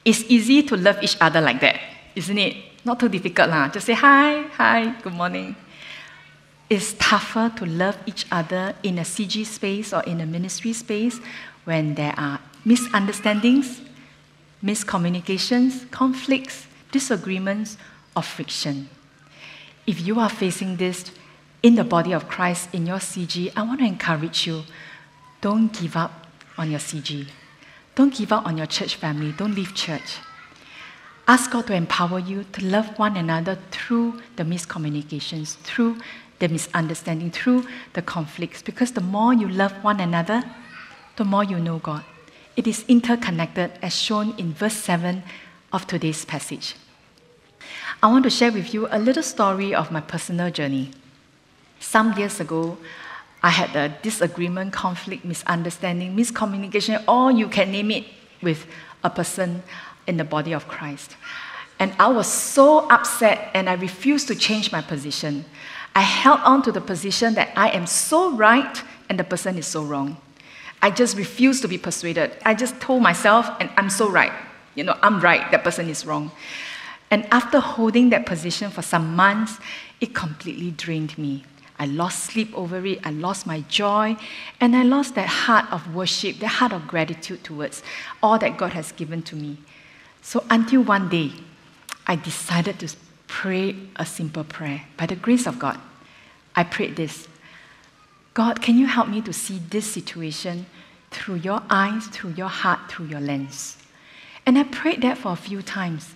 It's 0.03 0.23
easy 0.23 0.63
to 0.63 0.75
love 0.75 0.97
each 1.03 1.15
other 1.21 1.39
like 1.39 1.61
that 1.61 1.79
isn't 2.15 2.37
it? 2.37 2.55
Not 2.85 2.99
too 2.99 3.09
difficult, 3.09 3.49
lah. 3.49 3.69
Just 3.69 3.85
say 3.85 3.93
hi, 3.93 4.43
hi, 4.53 4.93
good 5.01 5.13
morning. 5.13 5.55
It's 6.69 6.93
tougher 6.99 7.51
to 7.57 7.65
love 7.65 7.97
each 8.05 8.25
other 8.31 8.75
in 8.83 8.97
a 8.97 9.03
CG 9.03 9.45
space 9.45 9.93
or 9.93 10.01
in 10.03 10.21
a 10.21 10.25
ministry 10.25 10.73
space 10.73 11.19
when 11.65 11.95
there 11.95 12.13
are 12.17 12.39
misunderstandings, 12.65 13.81
miscommunications, 14.63 15.89
conflicts, 15.91 16.67
disagreements, 16.91 17.77
or 18.15 18.23
friction. 18.23 18.89
If 19.85 20.01
you 20.01 20.19
are 20.19 20.29
facing 20.29 20.77
this 20.77 21.11
in 21.61 21.75
the 21.75 21.83
body 21.83 22.13
of 22.13 22.27
Christ 22.27 22.69
in 22.73 22.85
your 22.85 22.99
CG, 22.99 23.51
I 23.55 23.63
want 23.63 23.79
to 23.79 23.85
encourage 23.85 24.47
you 24.47 24.63
don't 25.41 25.71
give 25.73 25.95
up 25.95 26.27
on 26.57 26.71
your 26.71 26.79
CG. 26.79 27.27
Don't 27.95 28.13
give 28.13 28.31
up 28.31 28.45
on 28.45 28.57
your 28.57 28.65
church 28.65 28.95
family. 28.95 29.33
Don't 29.33 29.53
leave 29.53 29.75
church. 29.75 30.19
Ask 31.25 31.51
God 31.51 31.67
to 31.67 31.73
empower 31.73 32.19
you 32.19 32.43
to 32.51 32.65
love 32.65 32.99
one 32.99 33.15
another 33.15 33.57
through 33.71 34.21
the 34.35 34.43
miscommunications, 34.43 35.55
through 35.59 35.97
the 36.39 36.49
misunderstanding, 36.49 37.31
through 37.31 37.65
the 37.93 38.01
conflicts. 38.01 38.61
Because 38.61 38.91
the 38.91 39.01
more 39.01 39.33
you 39.33 39.47
love 39.47 39.71
one 39.83 40.01
another, 40.01 40.43
the 41.15 41.23
more 41.23 41.45
you 41.45 41.59
know 41.59 41.77
God. 41.77 42.03
It 42.57 42.67
is 42.67 42.83
interconnected 42.89 43.71
as 43.81 43.95
shown 43.95 44.35
in 44.37 44.53
verse 44.53 44.75
7 44.75 45.23
of 45.71 45.87
today's 45.87 46.25
passage. 46.25 46.75
I 48.01 48.07
want 48.07 48.25
to 48.25 48.29
share 48.29 48.51
with 48.51 48.73
you 48.73 48.89
a 48.91 48.99
little 48.99 49.23
story 49.23 49.73
of 49.73 49.91
my 49.91 50.01
personal 50.01 50.51
journey. 50.51 50.91
Some 51.79 52.17
years 52.17 52.41
ago, 52.41 52.77
I 53.41 53.49
had 53.49 53.75
a 53.77 53.95
disagreement, 54.01 54.73
conflict, 54.73 55.23
misunderstanding, 55.23 56.15
miscommunication, 56.17 57.01
or 57.07 57.31
you 57.31 57.47
can 57.47 57.71
name 57.71 57.91
it, 57.91 58.05
with 58.41 58.65
a 59.05 59.09
person 59.09 59.63
in 60.07 60.17
the 60.17 60.23
body 60.23 60.53
of 60.53 60.67
Christ. 60.67 61.15
And 61.79 61.93
I 61.99 62.07
was 62.07 62.27
so 62.27 62.87
upset 62.89 63.49
and 63.53 63.69
I 63.69 63.73
refused 63.73 64.27
to 64.29 64.35
change 64.35 64.71
my 64.71 64.81
position. 64.81 65.45
I 65.95 66.01
held 66.01 66.39
on 66.41 66.61
to 66.63 66.71
the 66.71 66.81
position 66.81 67.33
that 67.35 67.51
I 67.55 67.69
am 67.69 67.87
so 67.87 68.31
right 68.35 68.81
and 69.09 69.19
the 69.19 69.23
person 69.23 69.57
is 69.57 69.67
so 69.67 69.83
wrong. 69.83 70.17
I 70.81 70.91
just 70.91 71.17
refused 71.17 71.61
to 71.61 71.67
be 71.67 71.77
persuaded. 71.77 72.35
I 72.45 72.53
just 72.53 72.79
told 72.81 73.01
myself, 73.01 73.49
and 73.61 73.69
I'm 73.77 73.89
so 73.89 74.09
right. 74.09 74.33
You 74.75 74.83
know, 74.83 74.97
I'm 75.01 75.21
right, 75.21 75.49
that 75.51 75.63
person 75.63 75.87
is 75.87 76.05
wrong. 76.05 76.31
And 77.09 77.25
after 77.31 77.59
holding 77.59 78.09
that 78.09 78.25
position 78.25 78.69
for 78.69 78.81
some 78.81 79.15
months, 79.15 79.59
it 80.01 80.13
completely 80.13 80.71
drained 80.71 81.17
me. 81.17 81.45
I 81.79 81.85
lost 81.85 82.25
sleep 82.25 82.51
over 82.53 82.85
it, 82.85 82.99
I 83.05 83.11
lost 83.11 83.47
my 83.47 83.61
joy, 83.61 84.17
and 84.59 84.75
I 84.75 84.83
lost 84.83 85.15
that 85.15 85.27
heart 85.27 85.71
of 85.71 85.95
worship, 85.95 86.39
that 86.39 86.47
heart 86.47 86.73
of 86.73 86.87
gratitude 86.87 87.43
towards 87.43 87.81
all 88.21 88.37
that 88.39 88.57
God 88.57 88.73
has 88.73 88.91
given 88.91 89.21
to 89.23 89.35
me. 89.35 89.57
So 90.23 90.43
until 90.49 90.81
one 90.81 91.09
day, 91.09 91.33
I 92.07 92.15
decided 92.15 92.79
to 92.79 92.95
pray 93.27 93.75
a 93.97 94.05
simple 94.05 94.45
prayer. 94.45 94.83
By 94.97 95.05
the 95.05 95.17
grace 95.17 95.45
of 95.45 95.59
God, 95.59 95.79
I 96.55 96.63
prayed 96.63 96.95
this 96.95 97.27
God, 98.33 98.61
can 98.61 98.77
you 98.77 98.87
help 98.87 99.09
me 99.09 99.21
to 99.21 99.33
see 99.33 99.59
this 99.69 99.85
situation 99.85 100.65
through 101.11 101.35
your 101.35 101.61
eyes, 101.69 102.07
through 102.07 102.31
your 102.31 102.47
heart, 102.47 102.89
through 102.89 103.07
your 103.07 103.19
lens? 103.19 103.77
And 104.45 104.57
I 104.57 104.63
prayed 104.63 105.01
that 105.03 105.17
for 105.17 105.33
a 105.33 105.35
few 105.35 105.61
times. 105.61 106.15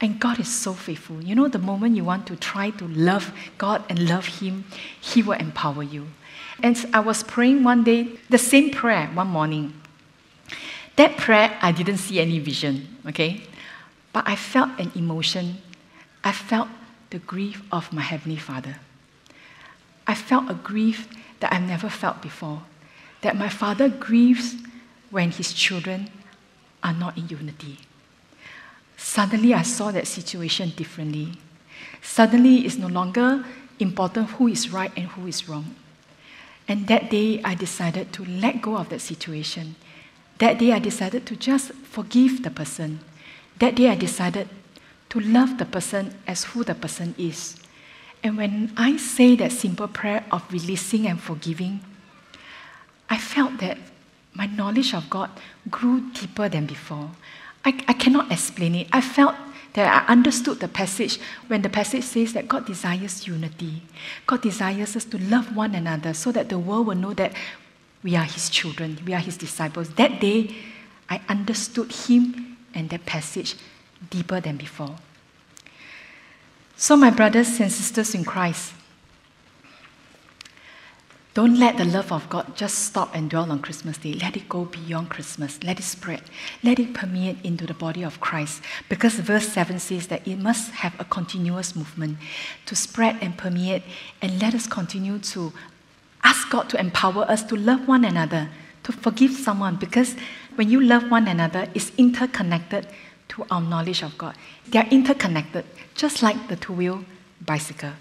And 0.00 0.20
God 0.20 0.38
is 0.38 0.48
so 0.48 0.74
faithful. 0.74 1.22
You 1.22 1.34
know, 1.34 1.48
the 1.48 1.58
moment 1.58 1.96
you 1.96 2.04
want 2.04 2.26
to 2.26 2.36
try 2.36 2.68
to 2.70 2.86
love 2.88 3.32
God 3.56 3.82
and 3.88 4.06
love 4.06 4.26
Him, 4.26 4.64
He 5.00 5.22
will 5.22 5.40
empower 5.40 5.82
you. 5.82 6.08
And 6.62 6.76
I 6.92 7.00
was 7.00 7.22
praying 7.22 7.64
one 7.64 7.82
day, 7.84 8.10
the 8.28 8.38
same 8.38 8.70
prayer 8.70 9.06
one 9.14 9.28
morning. 9.28 9.72
That 10.96 11.16
prayer, 11.18 11.56
I 11.60 11.72
didn't 11.72 11.98
see 11.98 12.20
any 12.20 12.38
vision, 12.38 12.88
okay? 13.06 13.42
But 14.12 14.26
I 14.26 14.34
felt 14.34 14.70
an 14.78 14.92
emotion. 14.94 15.58
I 16.24 16.32
felt 16.32 16.68
the 17.10 17.18
grief 17.18 17.62
of 17.70 17.92
my 17.92 18.02
Heavenly 18.02 18.38
Father. 18.38 18.76
I 20.06 20.14
felt 20.14 20.50
a 20.50 20.54
grief 20.54 21.08
that 21.40 21.52
I've 21.52 21.68
never 21.68 21.88
felt 21.88 22.22
before. 22.22 22.62
That 23.20 23.36
my 23.36 23.48
Father 23.48 23.88
grieves 23.88 24.54
when 25.10 25.30
His 25.30 25.52
children 25.52 26.10
are 26.82 26.94
not 26.94 27.18
in 27.18 27.28
unity. 27.28 27.78
Suddenly, 28.96 29.52
I 29.52 29.62
saw 29.62 29.90
that 29.90 30.06
situation 30.06 30.72
differently. 30.76 31.34
Suddenly, 32.00 32.64
it's 32.64 32.78
no 32.78 32.86
longer 32.86 33.44
important 33.78 34.30
who 34.30 34.48
is 34.48 34.72
right 34.72 34.92
and 34.96 35.08
who 35.08 35.26
is 35.26 35.48
wrong. 35.48 35.74
And 36.68 36.86
that 36.88 37.10
day, 37.10 37.42
I 37.42 37.54
decided 37.54 38.12
to 38.14 38.24
let 38.24 38.62
go 38.62 38.76
of 38.76 38.88
that 38.88 39.00
situation. 39.00 39.76
That 40.38 40.58
day, 40.58 40.72
I 40.72 40.78
decided 40.78 41.26
to 41.26 41.36
just 41.36 41.72
forgive 41.72 42.42
the 42.42 42.50
person. 42.50 43.00
That 43.58 43.74
day, 43.74 43.88
I 43.88 43.94
decided 43.94 44.48
to 45.08 45.20
love 45.20 45.58
the 45.58 45.64
person 45.64 46.14
as 46.26 46.44
who 46.44 46.64
the 46.64 46.74
person 46.74 47.14
is. 47.16 47.56
And 48.22 48.36
when 48.36 48.72
I 48.76 48.96
say 48.96 49.36
that 49.36 49.52
simple 49.52 49.88
prayer 49.88 50.24
of 50.30 50.50
releasing 50.52 51.06
and 51.06 51.20
forgiving, 51.20 51.80
I 53.08 53.18
felt 53.18 53.58
that 53.58 53.78
my 54.34 54.46
knowledge 54.46 54.92
of 54.94 55.08
God 55.08 55.30
grew 55.70 56.10
deeper 56.12 56.48
than 56.48 56.66
before. 56.66 57.10
I, 57.64 57.70
I 57.88 57.92
cannot 57.94 58.30
explain 58.30 58.74
it. 58.74 58.88
I 58.92 59.00
felt 59.00 59.34
that 59.74 60.08
I 60.08 60.12
understood 60.12 60.60
the 60.60 60.68
passage 60.68 61.18
when 61.46 61.62
the 61.62 61.68
passage 61.68 62.04
says 62.04 62.32
that 62.32 62.48
God 62.48 62.66
desires 62.66 63.26
unity. 63.26 63.82
God 64.26 64.42
desires 64.42 64.96
us 64.96 65.04
to 65.06 65.18
love 65.18 65.54
one 65.54 65.74
another 65.74 66.14
so 66.14 66.32
that 66.32 66.48
the 66.48 66.58
world 66.58 66.86
will 66.86 66.94
know 66.94 67.14
that 67.14 67.32
we 68.06 68.14
are 68.14 68.22
His 68.22 68.48
children, 68.48 69.00
we 69.04 69.12
are 69.14 69.18
His 69.18 69.36
disciples. 69.36 69.90
That 69.94 70.20
day, 70.20 70.54
I 71.10 71.20
understood 71.28 71.90
Him 71.90 72.56
and 72.72 72.88
that 72.90 73.04
passage 73.04 73.56
deeper 74.10 74.40
than 74.40 74.56
before. 74.56 74.94
So, 76.76 76.96
my 76.96 77.10
brothers 77.10 77.58
and 77.58 77.72
sisters 77.72 78.14
in 78.14 78.24
Christ, 78.24 78.74
don't 81.34 81.58
let 81.58 81.78
the 81.78 81.84
love 81.84 82.12
of 82.12 82.30
God 82.30 82.56
just 82.56 82.78
stop 82.78 83.12
and 83.12 83.28
dwell 83.28 83.50
on 83.50 83.60
Christmas 83.60 83.98
Day. 83.98 84.14
Let 84.14 84.36
it 84.36 84.48
go 84.48 84.66
beyond 84.66 85.10
Christmas. 85.10 85.62
Let 85.64 85.80
it 85.80 85.82
spread. 85.82 86.22
Let 86.62 86.78
it 86.78 86.94
permeate 86.94 87.44
into 87.44 87.66
the 87.66 87.74
body 87.74 88.04
of 88.04 88.20
Christ. 88.20 88.62
Because 88.88 89.14
verse 89.14 89.48
7 89.48 89.80
says 89.80 90.06
that 90.06 90.26
it 90.26 90.36
must 90.36 90.70
have 90.70 90.94
a 91.00 91.04
continuous 91.04 91.74
movement 91.74 92.18
to 92.66 92.76
spread 92.76 93.18
and 93.20 93.36
permeate. 93.36 93.82
And 94.22 94.40
let 94.40 94.54
us 94.54 94.66
continue 94.66 95.18
to 95.18 95.52
ask 96.26 96.50
God 96.50 96.68
to 96.70 96.80
empower 96.80 97.22
us 97.30 97.44
to 97.44 97.56
love 97.56 97.86
one 97.86 98.04
another, 98.04 98.48
to 98.82 98.92
forgive 98.92 99.30
someone. 99.30 99.76
Because 99.76 100.16
when 100.56 100.68
you 100.68 100.80
love 100.80 101.08
one 101.10 101.28
another, 101.28 101.68
it's 101.72 101.92
interconnected 101.96 102.88
to 103.28 103.46
our 103.50 103.60
knowledge 103.60 104.02
of 104.02 104.18
God. 104.18 104.34
They 104.68 104.80
are 104.80 104.88
interconnected, 104.90 105.64
just 105.94 106.22
like 106.22 106.48
the 106.48 106.56
two 106.56 106.72
wheel 106.72 107.04
bicycle. 107.40 107.92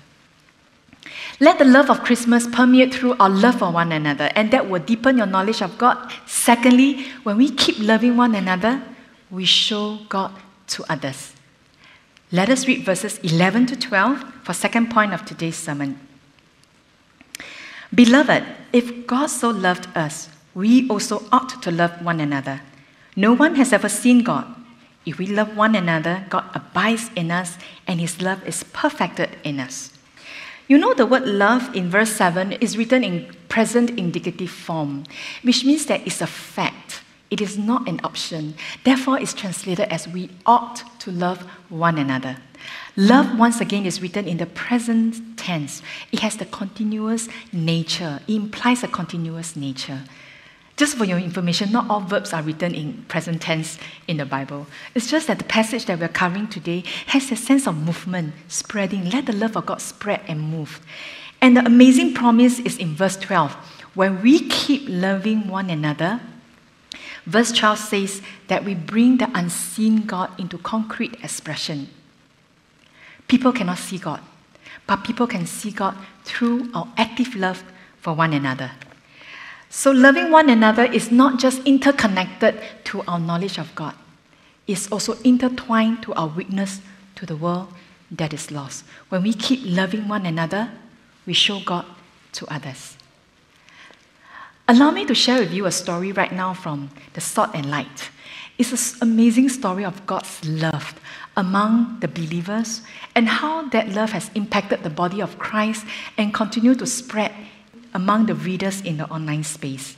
Let 1.40 1.60
the 1.60 1.66
love 1.66 1.92
of 1.92 2.04
Christmas 2.04 2.48
permeate 2.48 2.94
through 2.94 3.16
our 3.20 3.30
love 3.30 3.60
for 3.60 3.72
one 3.72 3.92
another, 3.92 4.32
and 4.36 4.50
that 4.52 4.68
will 4.68 4.82
deepen 4.82 5.18
your 5.18 5.28
knowledge 5.28 5.62
of 5.62 5.78
God. 5.78 6.12
Secondly, 6.26 7.06
when 7.24 7.38
we 7.38 7.52
keep 7.52 7.78
loving 7.80 8.18
one 8.18 8.34
another, 8.34 8.82
we 9.30 9.46
show 9.46 10.00
God 10.10 10.32
to 10.68 10.84
others. 10.90 11.34
Let 12.32 12.50
us 12.50 12.68
read 12.68 12.84
verses 12.84 13.20
11 13.20 13.68
to 13.68 13.76
12 13.76 14.24
for 14.44 14.54
second 14.54 14.90
point 14.90 15.14
of 15.14 15.26
today's 15.26 15.56
sermon. 15.56 16.00
Beloved, 17.96 18.44
if 18.74 19.08
God 19.08 19.28
so 19.28 19.50
loved 19.50 19.88
us, 19.96 20.28
we 20.54 20.88
also 20.90 21.24
ought 21.32 21.62
to 21.64 21.72
love 21.72 22.04
one 22.04 22.20
another. 22.20 22.62
No 23.16 23.32
one 23.32 23.56
has 23.56 23.72
ever 23.72 23.88
seen 23.88 24.22
God. 24.22 24.46
If 25.06 25.18
we 25.18 25.28
love 25.28 25.56
one 25.56 25.76
another, 25.76 26.26
God 26.30 26.44
abides 26.54 27.10
in 27.16 27.32
us, 27.32 27.58
and 27.88 28.02
his 28.02 28.22
love 28.22 28.46
is 28.46 28.64
perfected 28.64 29.30
in 29.46 29.62
us. 29.62 29.92
You 30.68 30.78
know, 30.78 30.94
the 30.94 31.06
word 31.06 31.26
love 31.26 31.74
in 31.74 31.90
verse 31.90 32.12
7 32.12 32.54
is 32.54 32.78
written 32.78 33.04
in 33.04 33.34
present 33.48 33.92
indicative 33.92 34.50
form, 34.50 35.06
which 35.44 35.64
means 35.64 35.86
that 35.86 36.06
it's 36.06 36.22
a 36.22 36.28
fact. 36.28 37.02
It 37.30 37.40
is 37.40 37.58
not 37.58 37.88
an 37.88 38.02
option. 38.04 38.56
Therefore, 38.84 39.20
it's 39.20 39.34
translated 39.34 39.88
as 39.92 40.08
we 40.08 40.32
ought 40.46 40.84
to 41.00 41.12
love 41.12 41.44
one 41.70 41.98
another. 41.98 42.38
Love, 42.96 43.38
once 43.38 43.60
again, 43.60 43.86
is 43.86 44.02
written 44.02 44.28
in 44.28 44.38
the 44.38 44.46
present 44.46 45.38
tense. 45.38 45.82
It 46.12 46.20
has 46.20 46.38
the 46.38 46.46
continuous 46.46 47.28
nature, 47.52 48.20
it 48.28 48.36
implies 48.36 48.84
a 48.84 48.88
continuous 48.88 49.56
nature. 49.56 50.04
Just 50.78 50.98
for 50.98 51.06
your 51.06 51.20
information, 51.20 51.72
not 51.72 51.90
all 51.90 52.02
verbs 52.02 52.34
are 52.34 52.42
written 52.42 52.76
in 52.76 53.06
present 53.08 53.42
tense 53.42 53.78
in 54.08 54.18
the 54.18 54.26
Bible. 54.26 54.68
It's 54.94 55.10
just 55.10 55.28
that 55.28 55.38
the 55.38 55.46
passage 55.46 55.86
that 55.86 56.00
we're 56.00 56.10
covering 56.10 56.48
today 56.48 56.84
has 57.08 57.32
a 57.32 57.38
sense 57.38 57.66
of 57.66 57.78
movement, 57.78 58.34
spreading. 58.50 59.10
Let 59.10 59.26
the 59.26 59.34
love 59.34 59.56
of 59.56 59.68
God 59.68 59.80
spread 59.80 60.22
and 60.28 60.42
move. 60.42 60.82
And 61.42 61.56
the 61.56 61.66
amazing 61.66 62.14
promise 62.14 62.60
is 62.60 62.78
in 62.78 62.94
verse 62.94 63.16
12. 63.16 63.54
When 63.94 64.22
we 64.22 64.50
keep 64.50 64.84
loving 64.90 65.48
one 65.48 65.70
another, 65.70 66.20
verse 67.26 67.54
12 67.54 67.80
says 67.80 68.22
that 68.48 68.66
we 68.66 68.76
bring 68.76 69.18
the 69.18 69.30
unseen 69.34 70.06
God 70.06 70.38
into 70.38 70.58
concrete 70.58 71.14
expression. 71.24 71.88
People 73.28 73.52
cannot 73.52 73.78
see 73.78 73.98
God, 73.98 74.22
but 74.88 75.04
people 75.04 75.28
can 75.28 75.46
see 75.46 75.72
God 75.72 75.96
through 76.24 76.70
our 76.74 76.88
active 76.98 77.36
love 77.36 77.64
for 78.00 78.14
one 78.14 78.34
another. 78.34 78.72
So, 79.70 79.92
loving 79.92 80.32
one 80.32 80.50
another 80.50 80.84
is 80.84 81.12
not 81.12 81.40
just 81.40 81.62
interconnected 81.66 82.62
to 82.86 83.04
our 83.08 83.20
knowledge 83.20 83.58
of 83.58 83.74
God, 83.76 83.96
it's 84.68 84.92
also 84.92 85.14
intertwined 85.24 86.04
to 86.04 86.14
our 86.14 86.28
witness 86.28 86.82
to 87.16 87.26
the 87.26 87.36
world 87.36 87.68
that 88.12 88.34
is 88.34 88.52
lost. 88.52 88.84
When 89.10 89.24
we 89.24 89.34
keep 89.34 89.62
loving 89.64 90.08
one 90.08 90.26
another, 90.26 90.72
we 91.26 91.34
show 91.34 91.60
God 91.60 91.86
to 92.34 92.46
others. 92.54 92.98
Allow 94.68 94.92
me 94.92 95.06
to 95.06 95.14
share 95.14 95.40
with 95.40 95.54
you 95.54 95.66
a 95.66 95.72
story 95.72 96.12
right 96.12 96.32
now 96.32 96.54
from 96.54 96.90
the 97.14 97.22
Salt 97.22 97.52
and 97.54 97.70
Light. 97.70 98.10
It's 98.58 98.72
an 98.94 99.10
amazing 99.10 99.50
story 99.50 99.86
of 99.86 100.06
God's 100.06 100.44
love 100.46 101.00
among 101.38 102.00
the 102.00 102.08
believers 102.08 102.82
and 103.14 103.28
how 103.28 103.68
that 103.70 103.90
love 103.90 104.12
has 104.12 104.32
impacted 104.36 104.84
the 104.84 104.90
body 104.90 105.22
of 105.22 105.38
Christ 105.38 105.86
and 106.18 106.34
continue 106.34 106.76
to 106.76 106.86
spread 106.86 107.32
among 107.94 108.26
the 108.26 108.36
readers 108.36 108.82
in 108.82 108.98
the 108.98 109.06
online 109.10 109.44
space. 109.44 109.98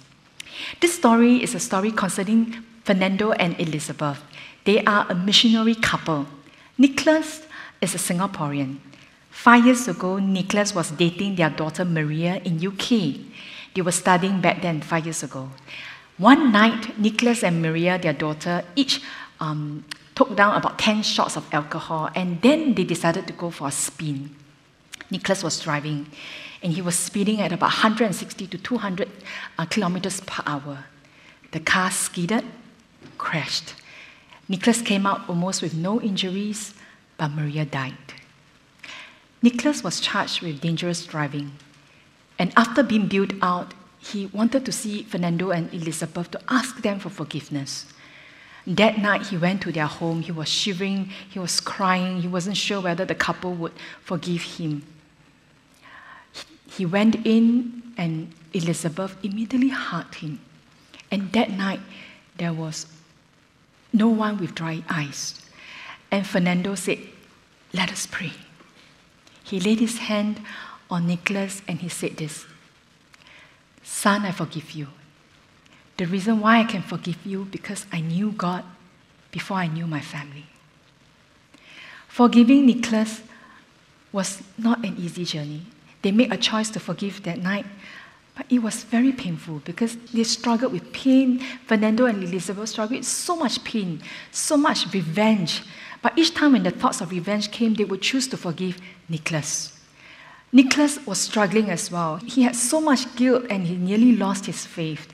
This 0.79 0.95
story 0.95 1.43
is 1.43 1.53
a 1.53 1.59
story 1.59 1.91
concerning 1.91 2.63
Fernando 2.83 3.31
and 3.33 3.59
Elizabeth. 3.59 4.23
They 4.63 4.83
are 4.85 5.05
a 5.09 5.15
missionary 5.15 5.75
couple. 5.75 6.25
Nicholas 6.77 7.45
is 7.81 7.93
a 7.95 7.97
Singaporean. 7.97 8.77
Five 9.29 9.65
years 9.65 9.87
ago, 9.87 10.17
Nicholas 10.17 10.73
was 10.73 10.91
dating 10.91 11.35
their 11.35 11.49
daughter 11.49 11.85
Maria 11.85 12.41
in 12.43 12.65
UK. 12.65 13.21
They 13.75 13.81
were 13.81 13.91
studying 13.91 14.41
back 14.41 14.61
then, 14.61 14.81
five 14.81 15.05
years 15.05 15.21
ago. 15.21 15.49
One 16.17 16.51
night, 16.51 16.97
Nicholas 16.97 17.43
and 17.43 17.61
Maria, 17.61 17.99
their 17.99 18.13
daughter, 18.13 18.63
each 18.75 19.01
um, 19.39 19.85
took 20.17 20.35
down 20.35 20.55
about 20.55 20.79
10 20.79 21.03
shots 21.03 21.37
of 21.37 21.47
alcohol 21.53 22.09
and 22.15 22.41
then 22.41 22.73
they 22.73 22.83
decided 22.83 23.27
to 23.27 23.33
go 23.33 23.51
for 23.51 23.67
a 23.67 23.71
spin. 23.71 24.35
Nicholas 25.11 25.43
was 25.43 25.59
driving 25.59 26.07
and 26.63 26.73
he 26.73 26.81
was 26.81 26.97
speeding 26.97 27.39
at 27.39 27.51
about 27.51 27.67
160 27.67 28.47
to 28.47 28.57
200 28.57 29.07
uh, 29.59 29.65
kilometers 29.65 30.19
per 30.21 30.41
hour. 30.47 30.85
The 31.51 31.59
car 31.59 31.91
skidded, 31.91 32.43
crashed. 33.19 33.75
Nicholas 34.49 34.81
came 34.81 35.05
out 35.05 35.29
almost 35.29 35.61
with 35.61 35.75
no 35.75 36.01
injuries, 36.01 36.73
but 37.17 37.27
Maria 37.29 37.63
died. 37.63 37.93
Nicholas 39.43 39.83
was 39.83 39.99
charged 39.99 40.41
with 40.41 40.61
dangerous 40.61 41.05
driving. 41.05 41.51
And 42.39 42.51
after 42.57 42.81
being 42.81 43.05
built 43.05 43.33
out, 43.43 43.75
he 43.99 44.25
wanted 44.25 44.65
to 44.65 44.71
see 44.71 45.03
Fernando 45.03 45.51
and 45.51 45.71
Elizabeth 45.71 46.31
to 46.31 46.41
ask 46.49 46.81
them 46.81 46.97
for 46.97 47.09
forgiveness. 47.09 47.85
That 48.67 48.97
night, 48.97 49.27
he 49.27 49.37
went 49.37 49.61
to 49.61 49.71
their 49.71 49.85
home. 49.85 50.21
He 50.21 50.33
was 50.33 50.49
shivering, 50.49 51.09
he 51.29 51.39
was 51.39 51.61
crying, 51.61 52.21
he 52.21 52.27
wasn't 52.27 52.57
sure 52.57 52.81
whether 52.81 53.05
the 53.05 53.15
couple 53.15 53.53
would 53.53 53.71
forgive 54.01 54.41
him. 54.41 54.83
He 56.69 56.85
went 56.85 57.25
in, 57.25 57.81
and 57.97 58.33
Elizabeth 58.53 59.15
immediately 59.23 59.69
hugged 59.69 60.15
him. 60.15 60.41
And 61.09 61.31
that 61.31 61.49
night, 61.49 61.79
there 62.35 62.51
was 62.51 62.87
no 63.93 64.09
one 64.09 64.37
with 64.37 64.53
dry 64.53 64.83
eyes. 64.89 65.41
And 66.11 66.27
Fernando 66.27 66.75
said, 66.75 66.99
Let 67.73 67.89
us 67.89 68.05
pray. 68.05 68.33
He 69.43 69.61
laid 69.61 69.79
his 69.79 69.97
hand 69.97 70.41
on 70.89 71.07
Nicholas 71.07 71.61
and 71.69 71.79
he 71.79 71.87
said 71.87 72.17
this 72.17 72.45
Son, 73.81 74.25
I 74.25 74.31
forgive 74.31 74.71
you. 74.71 74.87
The 75.97 76.05
reason 76.05 76.39
why 76.39 76.59
I 76.59 76.63
can 76.63 76.81
forgive 76.81 77.25
you 77.25 77.45
because 77.45 77.85
I 77.91 77.99
knew 77.99 78.31
God 78.31 78.63
before 79.31 79.57
I 79.57 79.67
knew 79.67 79.87
my 79.87 80.01
family. 80.01 80.45
Forgiving 82.07 82.65
Nicholas 82.65 83.21
was 84.11 84.41
not 84.57 84.85
an 84.85 84.95
easy 84.97 85.25
journey. 85.25 85.63
They 86.01 86.11
made 86.11 86.31
a 86.31 86.37
choice 86.37 86.69
to 86.71 86.79
forgive 86.79 87.23
that 87.23 87.39
night, 87.39 87.65
But 88.37 88.45
it 88.51 88.59
was 88.59 88.83
very 88.83 89.11
painful 89.11 89.63
because 89.65 89.97
they 90.13 90.23
struggled 90.23 90.71
with 90.71 90.93
pain. 90.93 91.39
Fernando 91.65 92.05
and 92.05 92.23
Elizabeth 92.23 92.69
struggled 92.69 92.99
with 92.99 93.07
so 93.07 93.35
much 93.35 93.63
pain, 93.63 93.99
so 94.31 94.55
much 94.55 94.93
revenge. 94.93 95.63
But 96.03 96.15
each 96.15 96.35
time 96.35 96.51
when 96.51 96.61
the 96.61 96.69
thoughts 96.69 97.01
of 97.01 97.09
revenge 97.09 97.49
came, 97.49 97.73
they 97.73 97.83
would 97.83 98.03
choose 98.03 98.27
to 98.27 98.37
forgive 98.37 98.79
Nicholas. 99.09 99.73
Nicholas 100.51 101.03
was 101.07 101.19
struggling 101.19 101.71
as 101.71 101.91
well. 101.91 102.17
He 102.17 102.43
had 102.43 102.55
so 102.55 102.79
much 102.79 103.15
guilt 103.15 103.45
and 103.49 103.65
he 103.65 103.75
nearly 103.75 104.15
lost 104.15 104.45
his 104.45 104.67
faith. 104.67 105.11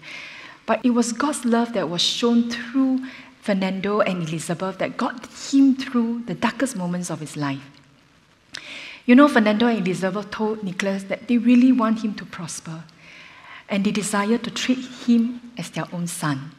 But 0.66 0.86
it 0.86 0.92
was 0.92 1.12
God's 1.12 1.46
love 1.46 1.74
that 1.74 1.90
was 1.90 2.02
shown 2.02 2.50
through 2.50 3.06
Fernando 3.42 4.00
and 4.00 4.28
Elizabeth 4.28 4.78
that 4.78 4.96
got 4.96 5.28
him 5.52 5.76
through 5.76 6.24
the 6.26 6.34
darkest 6.34 6.78
moments 6.78 7.10
of 7.10 7.20
his 7.20 7.36
life. 7.36 7.60
You 9.06 9.16
know, 9.16 9.28
Fernando 9.28 9.68
and 9.68 9.86
Elizabeth 9.86 10.32
told 10.32 10.64
Nicholas 10.64 11.04
that 11.04 11.28
they 11.28 11.38
really 11.38 11.74
want 11.74 12.04
him 12.04 12.16
to 12.16 12.26
prosper 12.26 12.84
and 13.68 13.84
they 13.84 13.92
desired 13.92 14.44
to 14.44 14.52
treat 14.52 14.80
him 15.06 15.42
as 15.58 15.70
their 15.72 15.86
own 15.92 16.08
son. 16.08 16.52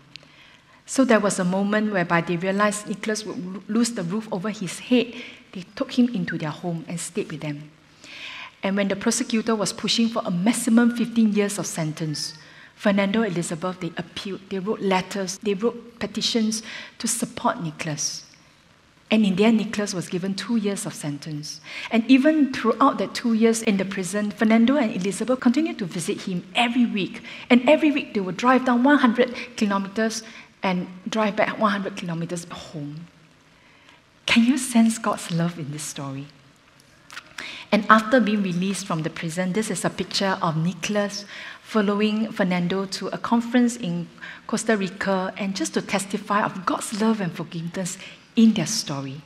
So 0.85 1.05
there 1.05 1.21
was 1.21 1.39
a 1.39 1.45
moment 1.45 1.93
whereby 1.93 2.21
they 2.21 2.37
realized 2.37 2.87
Nicholas 2.87 3.25
would 3.25 3.69
lose 3.71 3.93
the 3.93 4.03
roof 4.03 4.29
over 4.31 4.51
his 4.51 4.79
head. 4.79 5.15
They 5.53 5.65
took 5.75 5.99
him 5.99 6.15
into 6.15 6.37
their 6.37 6.51
home 6.51 6.85
and 6.87 7.01
stayed 7.01 7.33
with 7.33 7.41
them. 7.41 7.71
And 8.63 8.77
when 8.77 8.89
the 8.89 8.97
prosecutor 8.97 9.55
was 9.55 9.73
pushing 9.73 10.09
for 10.09 10.23
a 10.25 10.31
maximum 10.31 10.95
15 10.95 11.33
years 11.33 11.59
of 11.59 11.67
sentence, 11.67 12.35
Fernando 12.77 13.23
and 13.23 13.33
Elizabeth, 13.33 13.81
they 13.81 13.93
appealed, 13.97 14.41
they 14.51 14.59
wrote 14.59 14.81
letters, 14.81 15.39
they 15.39 15.55
wrote 15.55 15.99
petitions 15.99 16.63
to 16.99 17.07
support 17.07 17.63
Nicholas. 17.63 18.25
And 19.11 19.25
in 19.25 19.37
the 19.37 19.45
end, 19.45 19.59
Nicholas 19.59 19.95
was 19.95 20.09
given 20.09 20.35
two 20.35 20.57
years 20.57 20.87
of 20.87 20.95
sentence. 20.95 21.61
And 21.91 22.05
even 22.11 22.53
throughout 22.53 22.99
that 22.99 23.15
two 23.15 23.35
years 23.35 23.63
in 23.63 23.77
the 23.77 23.85
prison, 23.85 24.31
Fernando 24.31 24.77
and 24.77 24.91
Elizabeth 24.91 25.41
continued 25.41 25.79
to 25.79 25.85
visit 25.85 26.23
him 26.23 26.45
every 26.55 26.87
week. 26.87 27.23
And 27.51 27.69
every 27.69 27.93
week 27.93 28.15
they 28.15 28.21
would 28.21 28.37
drive 28.37 28.65
down 28.65 28.83
100 28.83 29.57
kilometers 29.57 30.23
and 30.63 30.89
drive 31.09 31.37
back 31.37 31.59
100 31.59 31.97
kilometers 31.97 32.45
home. 32.51 33.07
Can 34.27 34.45
you 34.45 34.59
sense 34.59 34.99
God's 34.99 35.31
love 35.31 35.59
in 35.59 35.71
this 35.71 35.83
story? 35.83 36.27
And 37.71 37.85
after 37.91 38.21
being 38.21 38.43
released 38.43 38.87
from 38.87 39.03
the 39.03 39.11
prison, 39.11 39.53
this 39.53 39.71
is 39.71 39.85
a 39.85 39.91
picture 39.91 40.39
of 40.41 40.57
Nicholas 40.57 41.25
following 41.65 42.31
Fernando 42.31 42.85
to 42.85 43.09
a 43.09 43.19
conference 43.19 43.77
in 43.77 44.07
Costa 44.47 44.77
Rica 44.77 45.33
and 45.37 45.57
just 45.57 45.75
to 45.75 45.83
testify 45.83 46.45
of 46.45 46.65
God's 46.67 47.01
love 47.01 47.21
and 47.21 47.33
forgiveness 47.33 47.99
in 48.37 48.53
their 48.53 48.67
story. 48.67 49.23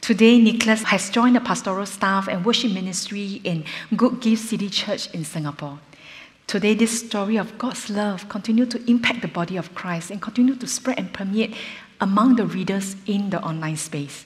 Today, 0.00 0.38
Nicholas 0.38 0.82
has 0.84 1.10
joined 1.10 1.36
the 1.36 1.40
pastoral 1.40 1.86
staff 1.86 2.28
and 2.28 2.44
worship 2.44 2.72
ministry 2.72 3.40
in 3.42 3.64
Good 3.96 4.20
Gift 4.20 4.42
City 4.44 4.68
Church 4.68 5.12
in 5.12 5.24
Singapore. 5.24 5.80
Today, 6.46 6.74
this 6.74 7.00
story 7.00 7.36
of 7.36 7.58
God's 7.58 7.90
love 7.90 8.28
continue 8.28 8.66
to 8.66 8.90
impact 8.90 9.22
the 9.22 9.28
body 9.28 9.56
of 9.56 9.74
Christ 9.74 10.10
and 10.10 10.20
continue 10.20 10.54
to 10.54 10.66
spread 10.66 10.98
and 10.98 11.12
permeate 11.12 11.56
among 12.00 12.36
the 12.36 12.46
readers 12.46 12.96
in 13.06 13.30
the 13.30 13.42
online 13.42 13.76
space. 13.76 14.24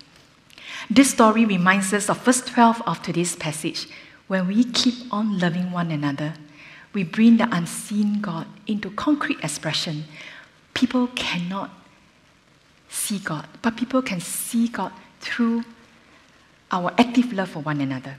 This 0.90 1.10
story 1.10 1.44
reminds 1.44 1.92
us 1.92 2.10
of 2.10 2.22
verse 2.22 2.42
12 2.42 2.82
of 2.86 3.02
today's 3.02 3.36
passage. 3.36 3.86
When 4.26 4.48
we 4.48 4.64
keep 4.64 4.94
on 5.12 5.38
loving 5.38 5.70
one 5.70 5.90
another, 5.90 6.34
we 6.94 7.02
bring 7.02 7.36
the 7.36 7.48
unseen 7.54 8.20
God 8.20 8.46
into 8.66 8.90
concrete 8.90 9.38
expression. 9.42 10.04
People 10.72 11.08
cannot 11.08 11.70
see 12.88 13.18
God, 13.18 13.46
but 13.62 13.76
people 13.76 14.00
can 14.00 14.20
see 14.20 14.68
God 14.68 14.92
through 15.20 15.64
our 16.70 16.92
active 16.98 17.32
love 17.32 17.50
for 17.50 17.60
one 17.60 17.80
another. 17.80 18.16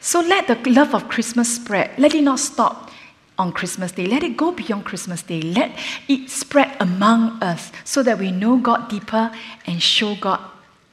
So 0.00 0.20
let 0.20 0.46
the 0.46 0.70
love 0.70 0.94
of 0.94 1.08
Christmas 1.08 1.56
spread. 1.56 1.90
Let 1.98 2.14
it 2.14 2.22
not 2.22 2.38
stop 2.38 2.90
on 3.38 3.52
Christmas 3.52 3.92
Day. 3.92 4.06
Let 4.06 4.22
it 4.22 4.36
go 4.36 4.52
beyond 4.52 4.84
Christmas 4.84 5.22
Day. 5.22 5.40
Let 5.42 5.76
it 6.08 6.30
spread 6.30 6.76
among 6.80 7.42
us 7.42 7.72
so 7.84 8.02
that 8.02 8.18
we 8.18 8.30
know 8.30 8.58
God 8.58 8.88
deeper 8.88 9.32
and 9.66 9.82
show 9.82 10.14
God 10.14 10.40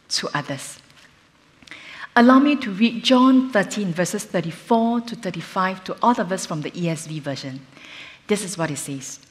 to 0.10 0.30
others. 0.34 0.79
Allow 2.20 2.40
me 2.40 2.58
to 2.58 2.72
read 2.72 3.02
John 3.02 3.50
13, 3.50 3.94
verses 3.94 4.26
34 4.26 5.00
to 5.08 5.16
35 5.16 5.86
to 5.86 5.96
all 6.02 6.20
of 6.20 6.34
us 6.34 6.46
from 6.46 6.60
the 6.60 6.72
ESV 6.72 7.22
version. 7.22 7.66
This 8.28 8.44
is 8.44 8.58
what 8.58 8.70
it 8.70 8.76
says 8.76 9.22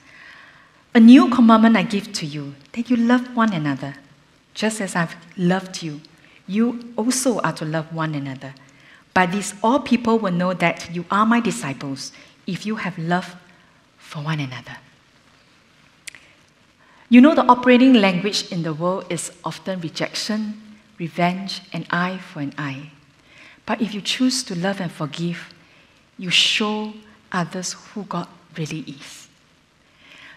a 0.94 0.98
new 0.98 1.28
commandment 1.28 1.76
I 1.76 1.82
give 1.82 2.10
to 2.14 2.24
you 2.24 2.54
that 2.72 2.88
you 2.88 2.96
love 2.96 3.36
one 3.36 3.52
another. 3.52 3.96
Just 4.54 4.80
as 4.80 4.96
I've 4.96 5.14
loved 5.36 5.82
you, 5.82 6.00
you 6.46 6.94
also 6.96 7.40
are 7.40 7.52
to 7.52 7.66
love 7.66 7.92
one 7.92 8.14
another. 8.14 8.54
By 9.12 9.26
this, 9.26 9.52
all 9.62 9.80
people 9.80 10.18
will 10.18 10.32
know 10.32 10.54
that 10.54 10.88
you 10.90 11.04
are 11.10 11.26
my 11.26 11.40
disciples 11.40 12.10
if 12.46 12.64
you 12.64 12.76
have 12.76 12.96
love 12.96 13.36
for 13.98 14.22
one 14.22 14.40
another. 14.40 14.78
You 17.10 17.20
know, 17.20 17.34
the 17.34 17.44
operating 17.44 17.92
language 17.92 18.50
in 18.50 18.62
the 18.62 18.72
world 18.72 19.04
is 19.10 19.30
often 19.44 19.78
rejection, 19.82 20.62
revenge, 20.98 21.62
and 21.72 21.86
eye 21.90 22.18
for 22.18 22.40
an 22.40 22.54
eye. 22.58 22.90
But 23.66 23.80
if 23.80 23.94
you 23.94 24.00
choose 24.00 24.42
to 24.44 24.54
love 24.54 24.80
and 24.80 24.90
forgive, 24.90 25.52
you 26.16 26.30
show 26.30 26.92
others 27.30 27.74
who 27.92 28.04
God 28.04 28.28
really 28.56 28.80
is. 28.80 29.28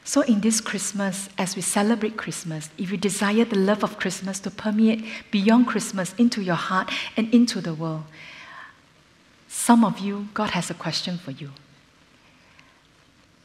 So, 0.04 0.22
in 0.22 0.42
this 0.42 0.60
Christmas, 0.62 1.30
as 1.38 1.56
we 1.56 1.62
celebrate 1.62 2.18
Christmas, 2.18 2.70
if 2.78 2.92
you 2.92 2.98
desire 2.98 3.46
the 3.46 3.58
love 3.58 3.84
of 3.84 4.00
Christmas 4.00 4.40
to 4.40 4.52
permeate 4.52 5.06
beyond 5.30 5.68
Christmas 5.68 6.16
into 6.18 6.42
your 6.42 6.56
heart 6.56 6.90
and 7.16 7.32
into 7.34 7.62
the 7.62 7.74
world, 7.74 8.04
some 9.48 9.86
of 9.86 10.00
you, 10.00 10.28
God 10.34 10.52
has 10.52 10.70
a 10.72 10.74
question 10.74 11.18
for 11.18 11.32
you. 11.32 11.52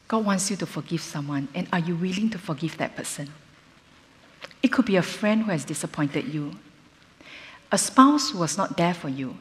God 0.07 0.25
wants 0.25 0.49
you 0.49 0.57
to 0.57 0.65
forgive 0.65 1.01
someone, 1.01 1.47
and 1.53 1.67
are 1.71 1.79
you 1.79 1.95
willing 1.95 2.29
to 2.31 2.37
forgive 2.39 2.77
that 2.77 2.95
person? 2.95 3.29
It 4.63 4.69
could 4.69 4.85
be 4.85 4.95
a 4.95 5.01
friend 5.01 5.43
who 5.43 5.51
has 5.51 5.63
disappointed 5.63 6.33
you, 6.33 6.53
a 7.71 7.77
spouse 7.77 8.31
who 8.31 8.39
was 8.39 8.57
not 8.57 8.77
there 8.77 8.93
for 8.93 9.09
you, 9.09 9.37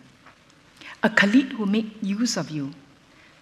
a 1.02 1.10
colleague 1.10 1.52
who 1.52 1.66
made 1.66 1.90
use 2.02 2.36
of 2.36 2.50
you, 2.50 2.72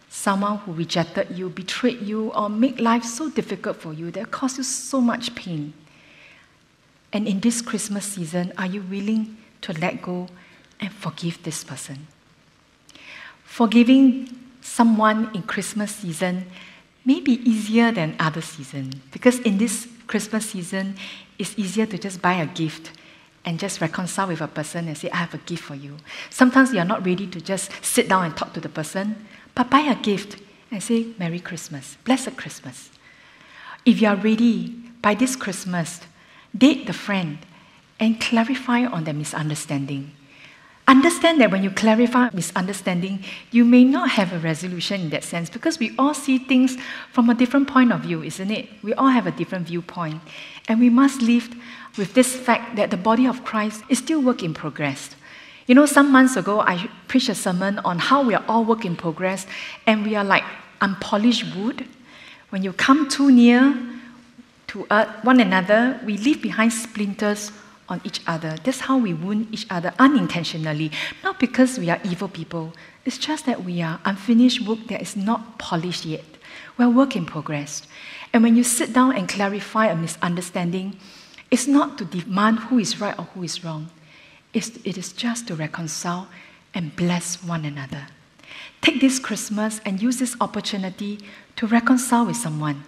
someone 0.09 0.59
who 0.59 0.73
rejected 0.73 1.37
you, 1.37 1.49
betrayed 1.49 2.01
you, 2.01 2.31
or 2.33 2.49
made 2.49 2.81
life 2.81 3.05
so 3.05 3.31
difficult 3.31 3.77
for 3.77 3.93
you 3.93 4.11
that 4.11 4.31
caused 4.31 4.59
you 4.59 4.65
so 4.65 5.01
much 5.01 5.35
pain. 5.35 5.73
And 7.13 7.27
in 7.27 7.41
this 7.41 7.63
Christmas 7.63 8.05
season, 8.05 8.53
are 8.59 8.67
you 8.67 8.83
willing 8.83 9.37
to 9.63 9.73
let 9.73 10.03
go 10.03 10.29
and 10.81 10.93
forgive 10.93 11.43
this 11.43 11.65
person? 11.65 12.07
Forgiving 13.45 14.29
someone 14.61 15.31
in 15.35 15.43
Christmas 15.43 15.95
season 15.95 16.47
may 17.05 17.21
be 17.21 17.35
easier 17.49 17.93
than 17.93 18.17
other 18.19 18.41
season 18.41 18.91
because 19.13 19.39
in 19.41 19.59
this 19.59 19.87
Christmas 20.07 20.51
season, 20.51 20.97
it's 21.39 21.57
easier 21.59 21.87
to 21.87 21.99
just 21.99 22.21
buy 22.21 22.35
a 22.35 22.47
gift 22.47 22.91
and 23.45 23.59
just 23.59 23.81
reconcile 23.81 24.29
with 24.29 24.41
a 24.41 24.49
person 24.49 24.89
and 24.89 24.97
say, 24.97 25.11
I 25.11 25.17
have 25.17 25.35
a 25.35 25.39
gift 25.39 25.65
for 25.65 25.75
you. 25.75 25.97
Sometimes 26.31 26.73
you're 26.73 26.85
not 26.85 27.05
ready 27.05 27.27
to 27.27 27.41
just 27.41 27.71
sit 27.83 28.09
down 28.09 28.25
and 28.25 28.37
talk 28.37 28.53
to 28.55 28.61
the 28.61 28.69
person, 28.69 29.27
but 29.55 29.71
buy 29.71 29.81
a 29.81 29.95
gift 29.95 30.41
and 30.71 30.83
say, 30.83 31.09
Merry 31.19 31.41
Christmas, 31.41 31.97
Blessed 32.05 32.37
Christmas. 32.37 32.91
If 33.85 34.01
you 34.01 34.09
are 34.09 34.17
ready 34.17 34.69
by 35.03 35.15
this 35.15 35.37
Christmas, 35.37 36.01
date 36.57 36.87
the 36.87 36.93
friend 36.93 37.39
and 38.01 38.21
clarify 38.21 38.87
on 38.87 39.05
the 39.05 39.13
misunderstanding. 39.13 40.13
Understand 40.87 41.41
that 41.41 41.51
when 41.51 41.63
you 41.63 41.71
clarify 41.71 42.29
misunderstanding, 42.35 43.25
you 43.51 43.65
may 43.65 43.85
not 43.85 44.11
have 44.11 44.35
a 44.35 44.39
resolution 44.39 45.01
in 45.01 45.11
that 45.11 45.25
sense 45.25 45.49
because 45.49 45.79
we 45.79 45.95
all 45.99 46.13
see 46.13 46.37
things 46.37 46.77
from 47.11 47.31
a 47.31 47.35
different 47.35 47.69
point 47.69 47.91
of 47.91 48.01
view, 48.01 48.23
isn't 48.23 48.51
it? 48.51 48.69
We 48.83 48.93
all 48.93 49.09
have 49.09 49.27
a 49.27 49.31
different 49.31 49.67
viewpoint. 49.67 50.21
And 50.69 50.81
we 50.81 50.91
must 50.91 51.23
live 51.23 51.55
with 51.97 52.13
this 52.13 52.37
fact 52.37 52.77
that 52.77 52.91
the 52.91 52.99
body 52.99 53.27
of 53.27 53.45
Christ 53.45 53.83
is 53.89 53.99
still 53.99 54.21
work 54.21 54.43
in 54.43 54.53
progress. 54.53 55.17
You 55.67 55.75
know, 55.75 55.87
some 55.87 56.13
months 56.13 56.37
ago, 56.37 56.61
I 56.61 56.91
preached 57.09 57.31
a 57.31 57.35
sermon 57.35 57.79
on 57.79 57.99
how 57.99 58.23
we 58.23 58.35
are 58.35 58.45
all 58.47 58.65
work 58.65 58.85
in 58.85 58.95
progress 58.95 59.47
and 59.87 60.05
we 60.05 60.15
are 60.17 60.25
like 60.25 60.45
unpolished 60.83 61.57
wood. 61.57 61.87
When 62.51 62.63
you 62.63 62.75
come 62.75 63.09
too 63.09 63.31
near 63.33 63.75
to 64.67 64.81
one 65.23 65.41
another, 65.41 65.99
we 66.05 66.19
leave 66.19 66.43
behind 66.43 66.75
splinters 66.75 67.53
on 67.89 68.01
each 68.05 68.21
other. 68.27 68.57
That's 68.63 68.81
how 68.81 68.99
we 68.99 69.15
wound 69.15 69.49
each 69.53 69.67
other 69.71 69.93
unintentionally. 69.99 70.91
Not 71.23 71.39
because 71.39 71.79
we 71.79 71.91
are 71.91 72.01
evil 72.05 72.29
people, 72.29 72.73
it's 73.05 73.19
just 73.19 73.47
that 73.47 73.65
we 73.65 73.83
are 73.83 74.01
unfinished 74.05 74.67
work 74.67 74.87
that 74.89 75.03
is 75.03 75.17
not 75.17 75.59
polished 75.59 76.05
yet. 76.05 76.25
We're 76.79 76.89
work 76.89 77.17
in 77.17 77.27
progress. 77.27 77.83
And 78.33 78.43
when 78.43 78.57
you 78.57 78.65
sit 78.65 78.93
down 78.93 79.17
and 79.17 79.29
clarify 79.29 79.87
a 79.87 79.97
misunderstanding, 79.97 80.99
it's 81.51 81.67
not 81.67 81.99
to 81.99 82.05
demand 82.05 82.59
who 82.61 82.79
is 82.79 83.01
right 83.01 83.17
or 83.19 83.25
who 83.27 83.43
is 83.43 83.63
wrong 83.63 83.91
it 84.55 84.97
is 84.97 85.13
just 85.13 85.49
to 85.49 85.55
reconcile 85.55 86.29
and 86.73 86.95
bless 86.95 87.43
one 87.43 87.65
another. 87.65 88.07
Take 88.81 89.01
this 89.01 89.19
Christmas 89.19 89.81
and 89.85 90.01
use 90.01 90.19
this 90.19 90.37
opportunity 90.41 91.19
to 91.57 91.67
reconcile 91.67 92.27
with 92.27 92.37
someone 92.37 92.85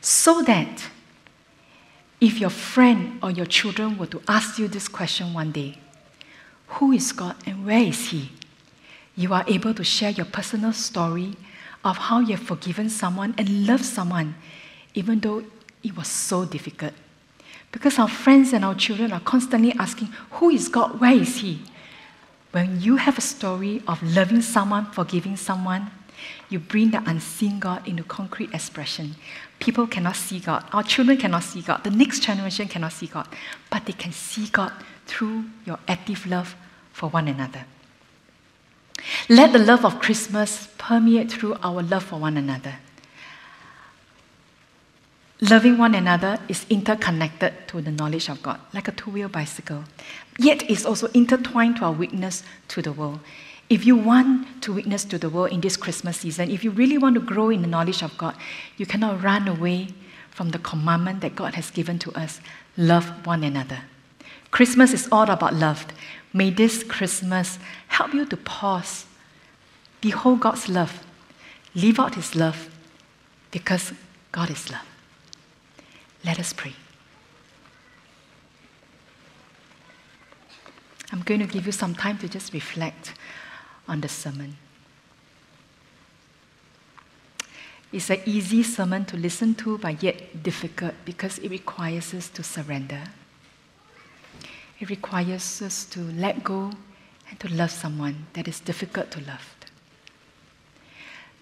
so 0.00 0.42
that 0.42 0.90
if 2.24 2.40
your 2.40 2.50
friend 2.50 3.18
or 3.22 3.30
your 3.30 3.44
children 3.44 3.98
were 3.98 4.06
to 4.06 4.22
ask 4.26 4.58
you 4.58 4.66
this 4.66 4.88
question 4.88 5.34
one 5.34 5.52
day 5.52 5.76
who 6.66 6.90
is 6.92 7.12
God 7.12 7.36
and 7.46 7.66
where 7.66 7.78
is 7.82 8.10
He? 8.10 8.32
You 9.14 9.32
are 9.32 9.44
able 9.46 9.74
to 9.74 9.84
share 9.84 10.10
your 10.10 10.26
personal 10.26 10.72
story 10.72 11.36
of 11.84 11.96
how 11.96 12.18
you 12.18 12.36
have 12.36 12.46
forgiven 12.46 12.88
someone 12.88 13.34
and 13.38 13.66
loved 13.66 13.84
someone, 13.84 14.34
even 14.94 15.20
though 15.20 15.44
it 15.84 15.96
was 15.96 16.08
so 16.08 16.44
difficult. 16.44 16.92
Because 17.70 17.98
our 17.98 18.08
friends 18.08 18.52
and 18.52 18.64
our 18.64 18.74
children 18.74 19.12
are 19.12 19.20
constantly 19.20 19.72
asking, 19.78 20.08
Who 20.32 20.50
is 20.50 20.68
God? 20.68 20.98
Where 21.00 21.12
is 21.12 21.36
He? 21.36 21.60
When 22.50 22.80
you 22.80 22.96
have 22.96 23.18
a 23.18 23.20
story 23.20 23.82
of 23.86 24.02
loving 24.02 24.42
someone, 24.42 24.86
forgiving 24.86 25.36
someone, 25.36 25.90
you 26.48 26.58
bring 26.58 26.90
the 26.90 27.02
unseen 27.06 27.58
God 27.58 27.86
into 27.86 28.02
concrete 28.02 28.52
expression. 28.52 29.16
People 29.58 29.86
cannot 29.86 30.16
see 30.16 30.40
God. 30.40 30.64
Our 30.72 30.82
children 30.82 31.16
cannot 31.16 31.42
see 31.42 31.62
God. 31.62 31.84
The 31.84 31.90
next 31.90 32.20
generation 32.20 32.68
cannot 32.68 32.92
see 32.92 33.06
God. 33.06 33.28
But 33.70 33.86
they 33.86 33.92
can 33.92 34.12
see 34.12 34.48
God 34.48 34.72
through 35.06 35.44
your 35.64 35.78
active 35.88 36.26
love 36.26 36.54
for 36.92 37.08
one 37.08 37.28
another. 37.28 37.66
Let 39.28 39.52
the 39.52 39.58
love 39.58 39.84
of 39.84 40.00
Christmas 40.00 40.68
permeate 40.78 41.30
through 41.30 41.56
our 41.62 41.82
love 41.82 42.04
for 42.04 42.18
one 42.18 42.36
another. 42.36 42.76
Loving 45.40 45.76
one 45.76 45.94
another 45.94 46.38
is 46.48 46.64
interconnected 46.70 47.52
to 47.68 47.82
the 47.82 47.90
knowledge 47.90 48.28
of 48.30 48.42
God, 48.42 48.60
like 48.72 48.88
a 48.88 48.92
two 48.92 49.10
wheel 49.10 49.28
bicycle. 49.28 49.84
Yet 50.38 50.68
it's 50.70 50.86
also 50.86 51.08
intertwined 51.08 51.76
to 51.76 51.84
our 51.84 51.92
witness 51.92 52.42
to 52.68 52.80
the 52.80 52.92
world. 52.92 53.20
If 53.70 53.86
you 53.86 53.96
want 53.96 54.62
to 54.62 54.74
witness 54.74 55.04
to 55.06 55.18
the 55.18 55.30
world 55.30 55.52
in 55.52 55.60
this 55.60 55.76
Christmas 55.76 56.18
season, 56.18 56.50
if 56.50 56.62
you 56.62 56.70
really 56.70 56.98
want 56.98 57.14
to 57.14 57.20
grow 57.20 57.48
in 57.48 57.62
the 57.62 57.68
knowledge 57.68 58.02
of 58.02 58.16
God, 58.18 58.36
you 58.76 58.84
cannot 58.84 59.22
run 59.22 59.48
away 59.48 59.88
from 60.30 60.50
the 60.50 60.58
commandment 60.58 61.20
that 61.22 61.34
God 61.34 61.54
has 61.54 61.70
given 61.70 61.98
to 62.00 62.12
us 62.12 62.40
love 62.76 63.26
one 63.26 63.42
another. 63.42 63.80
Christmas 64.50 64.92
is 64.92 65.08
all 65.10 65.30
about 65.30 65.54
love. 65.54 65.86
May 66.32 66.50
this 66.50 66.82
Christmas 66.82 67.58
help 67.88 68.12
you 68.12 68.26
to 68.26 68.36
pause, 68.36 69.06
behold 70.00 70.40
God's 70.40 70.68
love, 70.68 71.02
live 71.74 71.98
out 71.98 72.16
His 72.16 72.36
love, 72.36 72.68
because 73.50 73.92
God 74.32 74.50
is 74.50 74.70
love. 74.70 74.86
Let 76.24 76.38
us 76.38 76.52
pray. 76.52 76.74
I'm 81.12 81.22
going 81.22 81.40
to 81.40 81.46
give 81.46 81.66
you 81.66 81.72
some 81.72 81.94
time 81.94 82.18
to 82.18 82.28
just 82.28 82.52
reflect 82.52 83.14
on 83.88 84.00
the 84.00 84.08
sermon. 84.08 84.56
It's 87.92 88.10
an 88.10 88.20
easy 88.26 88.64
sermon 88.64 89.04
to 89.04 89.16
listen 89.16 89.54
to, 89.56 89.78
but 89.78 90.02
yet 90.02 90.42
difficult 90.42 90.94
because 91.04 91.38
it 91.38 91.48
requires 91.50 92.12
us 92.12 92.28
to 92.30 92.42
surrender. 92.42 93.04
It 94.80 94.90
requires 94.90 95.62
us 95.62 95.84
to 95.86 96.00
let 96.00 96.42
go 96.42 96.72
and 97.30 97.38
to 97.38 97.48
love 97.54 97.70
someone 97.70 98.26
that 98.32 98.48
is 98.48 98.58
difficult 98.58 99.12
to 99.12 99.20
love. 99.20 99.54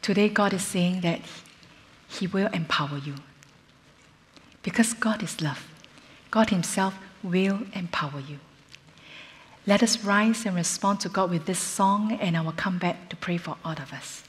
Today, 0.02 0.28
God 0.28 0.52
is 0.52 0.62
saying 0.62 1.00
that 1.00 1.20
He 2.09 2.26
will 2.26 2.48
empower 2.48 2.98
you. 2.98 3.14
Because 4.62 4.92
God 4.92 5.22
is 5.22 5.40
love, 5.40 5.66
God 6.31 6.50
Himself 6.50 6.98
will 7.22 7.61
empower 7.72 8.20
you. 8.20 8.38
Let 9.64 9.81
us 9.81 10.03
rise 10.03 10.44
and 10.44 10.57
respond 10.57 10.98
to 11.01 11.09
God 11.09 11.31
with 11.31 11.46
this 11.46 11.61
song, 11.61 12.18
and 12.20 12.37
I 12.37 12.40
will 12.40 12.51
come 12.51 12.79
back 12.79 13.09
to 13.11 13.16
pray 13.16 13.37
for 13.37 13.57
all 13.64 13.72
of 13.72 13.92
us. 13.92 14.25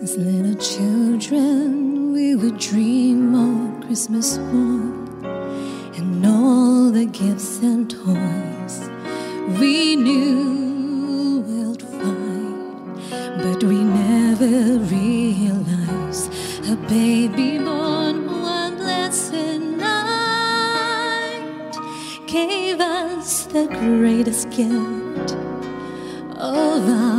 As 0.00 0.16
little 0.16 0.54
children, 0.54 2.12
we 2.12 2.36
would 2.36 2.56
dream 2.58 3.34
of 3.34 3.84
Christmas 3.84 4.38
morn 4.38 5.24
and 5.96 6.24
all 6.24 6.92
the 6.92 7.06
gifts 7.06 7.58
and 7.62 7.90
toys 7.90 8.27
the 23.52 23.66
greatest 23.66 24.50
gift 24.50 25.32
of 26.36 26.88
our 26.88 27.17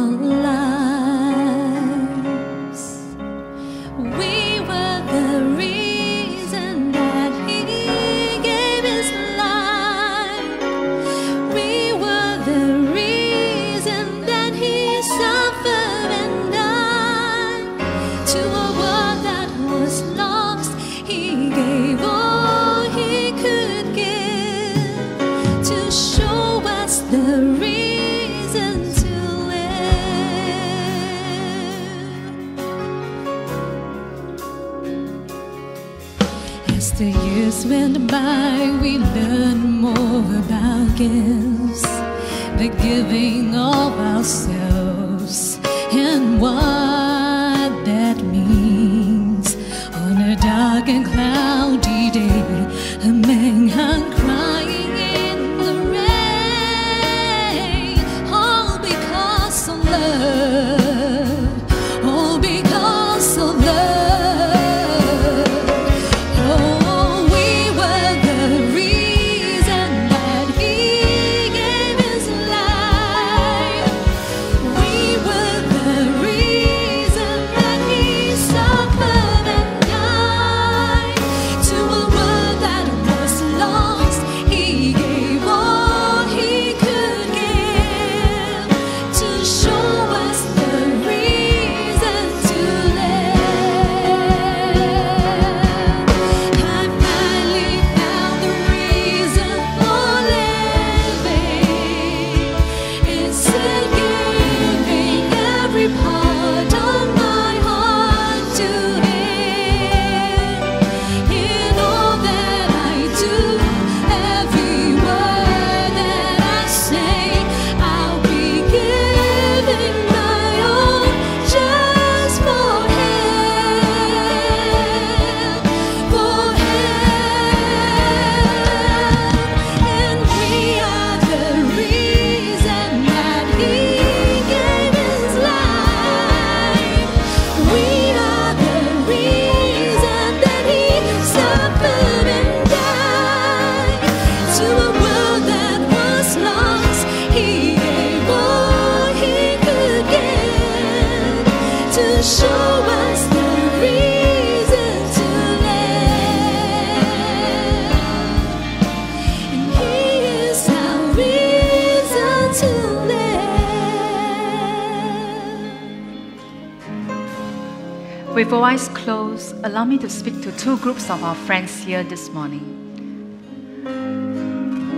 allow 169.79 169.85
me 169.85 169.97
to 169.97 170.09
speak 170.09 170.41
to 170.41 170.51
two 170.57 170.77
groups 170.79 171.09
of 171.09 171.23
our 171.23 171.33
friends 171.33 171.81
here 171.85 172.03
this 172.03 172.29
morning. 172.31 172.65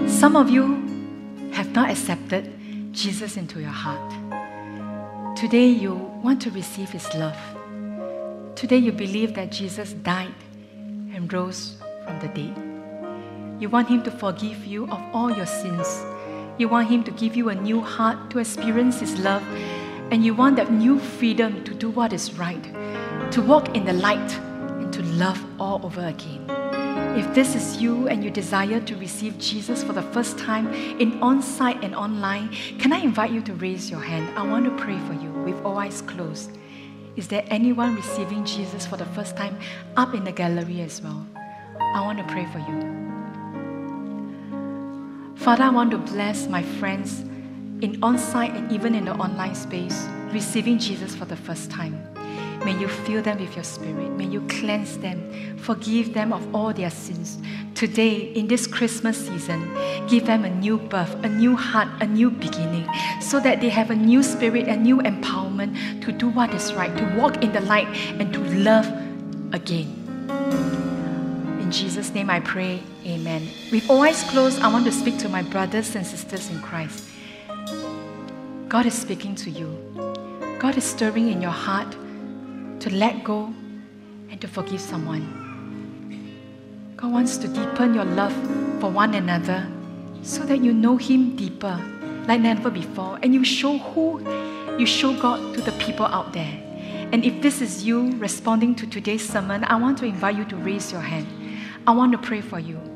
Some 0.07 0.35
of 0.35 0.49
you 0.49 0.63
have 1.51 1.71
not 1.75 1.91
accepted 1.91 2.51
Jesus 2.91 3.37
into 3.37 3.61
your 3.61 3.69
heart. 3.69 4.11
Today, 5.37 5.67
you 5.67 5.93
want 6.23 6.41
to 6.41 6.49
receive 6.49 6.89
His 6.89 7.07
love. 7.13 7.37
Today, 8.55 8.77
you 8.77 8.91
believe 8.91 9.35
that 9.35 9.51
Jesus 9.51 9.93
died 9.93 10.33
and 11.13 11.31
rose 11.31 11.77
from 12.03 12.19
the 12.19 12.29
dead. 12.29 12.57
You 13.61 13.69
want 13.69 13.87
Him 13.87 14.01
to 14.01 14.09
forgive 14.09 14.65
you 14.65 14.85
of 14.85 14.99
all 15.13 15.29
your 15.29 15.45
sins. 15.45 16.03
You 16.57 16.69
want 16.69 16.89
Him 16.89 17.03
to 17.03 17.11
give 17.11 17.35
you 17.35 17.49
a 17.49 17.55
new 17.55 17.81
heart 17.81 18.31
to 18.31 18.39
experience 18.39 18.99
His 18.99 19.19
love. 19.19 19.43
And 20.09 20.25
you 20.25 20.33
want 20.33 20.55
that 20.55 20.71
new 20.71 20.97
freedom 20.97 21.63
to 21.65 21.75
do 21.75 21.91
what 21.91 22.13
is 22.13 22.33
right, 22.33 22.63
to 23.31 23.43
walk 23.43 23.75
in 23.75 23.85
the 23.85 23.93
light, 23.93 24.39
love 25.11 25.43
all 25.59 25.85
over 25.85 26.05
again. 26.05 26.45
If 27.17 27.33
this 27.35 27.55
is 27.55 27.81
you 27.81 28.07
and 28.07 28.23
you 28.23 28.31
desire 28.31 28.79
to 28.79 28.95
receive 28.95 29.37
Jesus 29.37 29.83
for 29.83 29.93
the 29.93 30.01
first 30.01 30.37
time 30.37 30.73
in 30.99 31.21
on 31.21 31.41
site 31.41 31.83
and 31.83 31.93
online, 31.93 32.49
can 32.79 32.93
I 32.93 32.99
invite 32.99 33.31
you 33.31 33.41
to 33.41 33.53
raise 33.53 33.91
your 33.91 33.99
hand? 33.99 34.37
I 34.37 34.47
want 34.47 34.65
to 34.65 34.83
pray 34.83 34.97
for 34.99 35.13
you 35.13 35.29
with 35.43 35.63
all 35.65 35.77
eyes 35.77 36.01
closed. 36.01 36.57
Is 37.17 37.27
there 37.27 37.43
anyone 37.47 37.95
receiving 37.95 38.45
Jesus 38.45 38.85
for 38.85 38.95
the 38.95 39.05
first 39.07 39.35
time 39.35 39.59
up 39.97 40.13
in 40.13 40.23
the 40.23 40.31
gallery 40.31 40.81
as 40.81 41.01
well? 41.01 41.25
I 41.77 42.01
want 42.01 42.17
to 42.19 42.23
pray 42.25 42.45
for 42.45 42.59
you. 42.59 43.01
Father, 45.35 45.63
I 45.63 45.69
want 45.69 45.91
to 45.91 45.97
bless 45.97 46.47
my 46.47 46.63
friends 46.63 47.19
in 47.81 47.99
on 48.01 48.17
site 48.17 48.55
and 48.55 48.71
even 48.71 48.95
in 48.95 49.05
the 49.05 49.13
online 49.13 49.55
space 49.55 50.07
receiving 50.31 50.79
Jesus 50.79 51.15
for 51.15 51.25
the 51.25 51.35
first 51.35 51.69
time. 51.69 52.01
May 52.63 52.77
you 52.77 52.87
fill 52.87 53.23
them 53.23 53.39
with 53.39 53.55
your 53.55 53.63
spirit. 53.63 54.11
May 54.11 54.25
you 54.25 54.41
cleanse 54.41 54.97
them, 54.99 55.57
forgive 55.57 56.13
them 56.13 56.31
of 56.31 56.53
all 56.53 56.71
their 56.71 56.91
sins. 56.91 57.39
Today, 57.73 58.31
in 58.33 58.47
this 58.47 58.67
Christmas 58.67 59.17
season, 59.17 59.67
give 60.07 60.27
them 60.27 60.45
a 60.45 60.49
new 60.49 60.77
birth, 60.77 61.11
a 61.23 61.29
new 61.29 61.55
heart, 61.55 61.87
a 62.01 62.05
new 62.05 62.29
beginning, 62.29 62.87
so 63.19 63.39
that 63.39 63.61
they 63.61 63.69
have 63.69 63.89
a 63.89 63.95
new 63.95 64.21
spirit, 64.21 64.67
a 64.67 64.75
new 64.75 64.97
empowerment 64.97 66.03
to 66.05 66.11
do 66.11 66.29
what 66.29 66.53
is 66.53 66.71
right, 66.73 66.95
to 66.97 67.15
walk 67.17 67.43
in 67.43 67.51
the 67.51 67.61
light, 67.61 67.87
and 68.19 68.31
to 68.31 68.39
love 68.39 68.85
again. 69.53 69.97
In 71.59 71.71
Jesus' 71.71 72.13
name 72.13 72.29
I 72.29 72.41
pray, 72.41 72.83
Amen. 73.07 73.47
With 73.71 73.89
all 73.89 74.03
eyes 74.03 74.21
closed, 74.29 74.61
I 74.61 74.71
want 74.71 74.85
to 74.85 74.91
speak 74.91 75.17
to 75.19 75.29
my 75.29 75.41
brothers 75.41 75.95
and 75.95 76.05
sisters 76.05 76.51
in 76.51 76.61
Christ. 76.61 77.09
God 78.67 78.85
is 78.85 78.93
speaking 78.93 79.33
to 79.35 79.49
you. 79.49 79.67
God 80.59 80.77
is 80.77 80.83
stirring 80.83 81.29
in 81.29 81.41
your 81.41 81.51
heart 81.51 81.95
to 82.81 82.89
let 82.89 83.23
go 83.23 83.53
and 84.29 84.41
to 84.41 84.47
forgive 84.47 84.81
someone. 84.81 85.23
God 86.97 87.11
wants 87.11 87.37
to 87.37 87.47
deepen 87.47 87.93
your 87.93 88.05
love 88.05 88.33
for 88.79 88.89
one 88.89 89.13
another 89.13 89.67
so 90.23 90.43
that 90.45 90.63
you 90.63 90.73
know 90.73 90.97
Him 90.97 91.35
deeper 91.35 91.79
like 92.27 92.41
never 92.41 92.69
before 92.69 93.19
and 93.21 93.33
you 93.33 93.43
show 93.43 93.77
who 93.77 94.19
you 94.79 94.85
show 94.85 95.13
God 95.19 95.53
to 95.53 95.61
the 95.61 95.71
people 95.73 96.05
out 96.07 96.33
there. 96.33 96.51
And 97.11 97.23
if 97.23 97.41
this 97.41 97.61
is 97.61 97.83
you 97.85 98.17
responding 98.17 98.73
to 98.75 98.87
today's 98.87 99.27
sermon, 99.27 99.63
I 99.65 99.75
want 99.75 99.97
to 99.99 100.05
invite 100.05 100.37
you 100.37 100.45
to 100.45 100.55
raise 100.55 100.91
your 100.91 101.01
hand. 101.01 101.27
I 101.85 101.91
want 101.91 102.13
to 102.13 102.17
pray 102.17 102.41
for 102.41 102.57
you. 102.57 102.90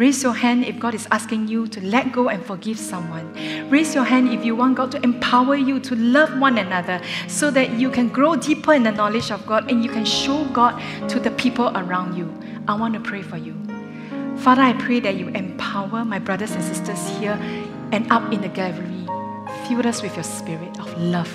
Raise 0.00 0.22
your 0.22 0.32
hand 0.32 0.64
if 0.64 0.78
God 0.78 0.94
is 0.94 1.06
asking 1.10 1.48
you 1.48 1.68
to 1.68 1.80
let 1.84 2.10
go 2.10 2.30
and 2.30 2.42
forgive 2.42 2.78
someone. 2.78 3.34
Raise 3.68 3.94
your 3.94 4.04
hand 4.04 4.30
if 4.30 4.42
you 4.42 4.56
want 4.56 4.76
God 4.76 4.90
to 4.92 5.04
empower 5.04 5.56
you 5.56 5.78
to 5.80 5.94
love 5.94 6.38
one 6.40 6.56
another 6.56 7.02
so 7.28 7.50
that 7.50 7.72
you 7.72 7.90
can 7.90 8.08
grow 8.08 8.34
deeper 8.34 8.72
in 8.72 8.82
the 8.82 8.92
knowledge 8.92 9.30
of 9.30 9.44
God 9.44 9.70
and 9.70 9.84
you 9.84 9.90
can 9.90 10.06
show 10.06 10.46
God 10.54 10.80
to 11.10 11.20
the 11.20 11.30
people 11.32 11.68
around 11.76 12.16
you. 12.16 12.34
I 12.66 12.76
want 12.76 12.94
to 12.94 13.00
pray 13.00 13.20
for 13.20 13.36
you. 13.36 13.54
Father, 14.38 14.62
I 14.62 14.72
pray 14.72 15.00
that 15.00 15.16
you 15.16 15.28
empower 15.28 16.02
my 16.02 16.18
brothers 16.18 16.52
and 16.52 16.64
sisters 16.64 17.06
here 17.18 17.38
and 17.92 18.10
up 18.10 18.32
in 18.32 18.40
the 18.40 18.48
gallery. 18.48 19.06
Fill 19.68 19.86
us 19.86 20.00
with 20.00 20.14
your 20.14 20.24
spirit 20.24 20.80
of 20.80 20.96
love. 20.96 21.30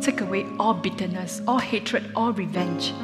Take 0.00 0.22
away 0.22 0.46
all 0.58 0.72
bitterness, 0.72 1.42
all 1.46 1.58
hatred, 1.58 2.10
all 2.16 2.32
revenge. 2.32 2.94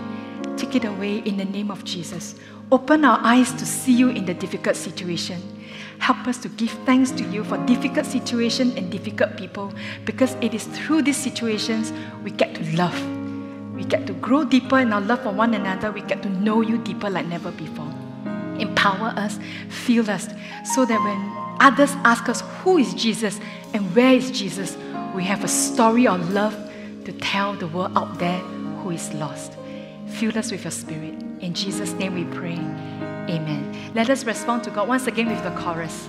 Take 0.57 0.77
it 0.77 0.87
away 0.87 1.19
in 1.19 1.37
the 1.37 1.45
name 1.45 1.71
of 1.71 1.85
Jesus. 1.85 2.37
Open 2.73 3.05
our 3.05 3.19
eyes 3.23 3.53
to 3.53 3.67
see 3.67 3.93
you 3.93 4.09
in 4.09 4.25
the 4.25 4.35
difficult 4.35 4.77
situation. 4.77 5.41
Help 5.99 6.27
us 6.27 6.39
to 6.39 6.49
give 6.49 6.71
thanks 6.85 7.11
to 7.13 7.25
you 7.25 7.45
for 7.45 7.57
difficult 7.67 8.07
situations 8.07 8.75
and 8.75 8.91
difficult 8.91 9.37
people 9.37 9.73
because 10.05 10.35
it 10.41 10.55
is 10.55 10.65
through 10.65 11.03
these 11.03 11.17
situations 11.17 11.93
we 12.23 12.31
get 12.31 12.55
to 12.55 12.77
love. 12.77 12.95
We 13.75 13.85
get 13.85 14.07
to 14.07 14.13
grow 14.15 14.45
deeper 14.45 14.79
in 14.79 14.93
our 14.93 15.01
love 15.01 15.23
for 15.23 15.33
one 15.33 15.55
another. 15.55 15.91
We 15.93 16.03
get 16.03 16.23
to 16.23 16.29
know 16.29 16.61
you 16.61 16.79
deeper 16.79 17.11
like 17.11 17.27
never 17.27 17.51
before. 17.53 17.93
Empower 18.59 19.13
us, 19.17 19.39
fill 19.69 20.09
us, 20.11 20.29
so 20.75 20.85
that 20.85 21.01
when 21.03 21.57
others 21.61 21.91
ask 22.05 22.29
us, 22.29 22.43
Who 22.63 22.79
is 22.79 22.95
Jesus 22.95 23.41
and 23.73 23.95
where 23.95 24.15
is 24.15 24.31
Jesus? 24.31 24.77
we 25.15 25.23
have 25.23 25.45
a 25.45 25.49
story 25.49 26.09
of 26.09 26.33
love 26.33 26.55
to 27.05 27.13
tell 27.13 27.55
the 27.55 27.69
world 27.69 27.93
out 27.97 28.19
there 28.19 28.41
who 28.83 28.91
is 28.91 29.15
lost. 29.15 29.54
Fill 30.15 30.39
us 30.39 30.53
with 30.53 30.63
your 30.63 30.71
spirit. 30.71 31.15
In 31.41 31.55
Jesus' 31.55 31.93
name 31.95 32.15
we 32.15 32.25
pray. 32.37 32.55
Amen. 32.55 33.93
Let 33.95 34.11
us 34.11 34.25
respond 34.25 34.63
to 34.63 34.71
God 34.71 34.87
once 34.87 35.09
again 35.09 35.29
with 35.29 35.43
the 35.43 35.51
chorus. 35.61 36.09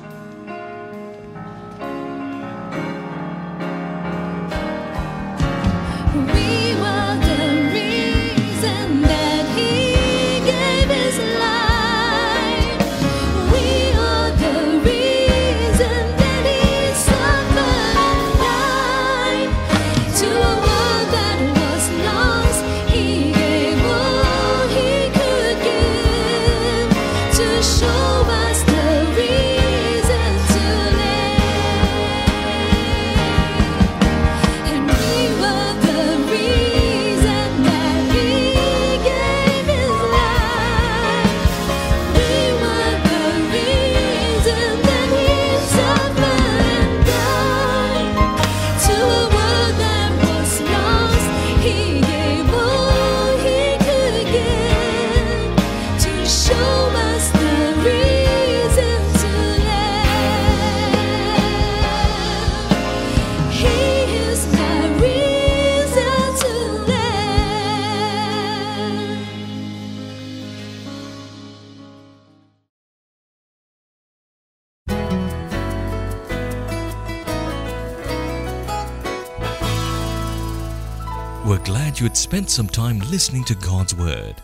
Had 82.15 82.21
spent 82.21 82.49
some 82.49 82.69
time 82.69 82.99
listening 83.11 83.43
to 83.43 83.53
God's 83.55 83.93
Word, 83.93 84.35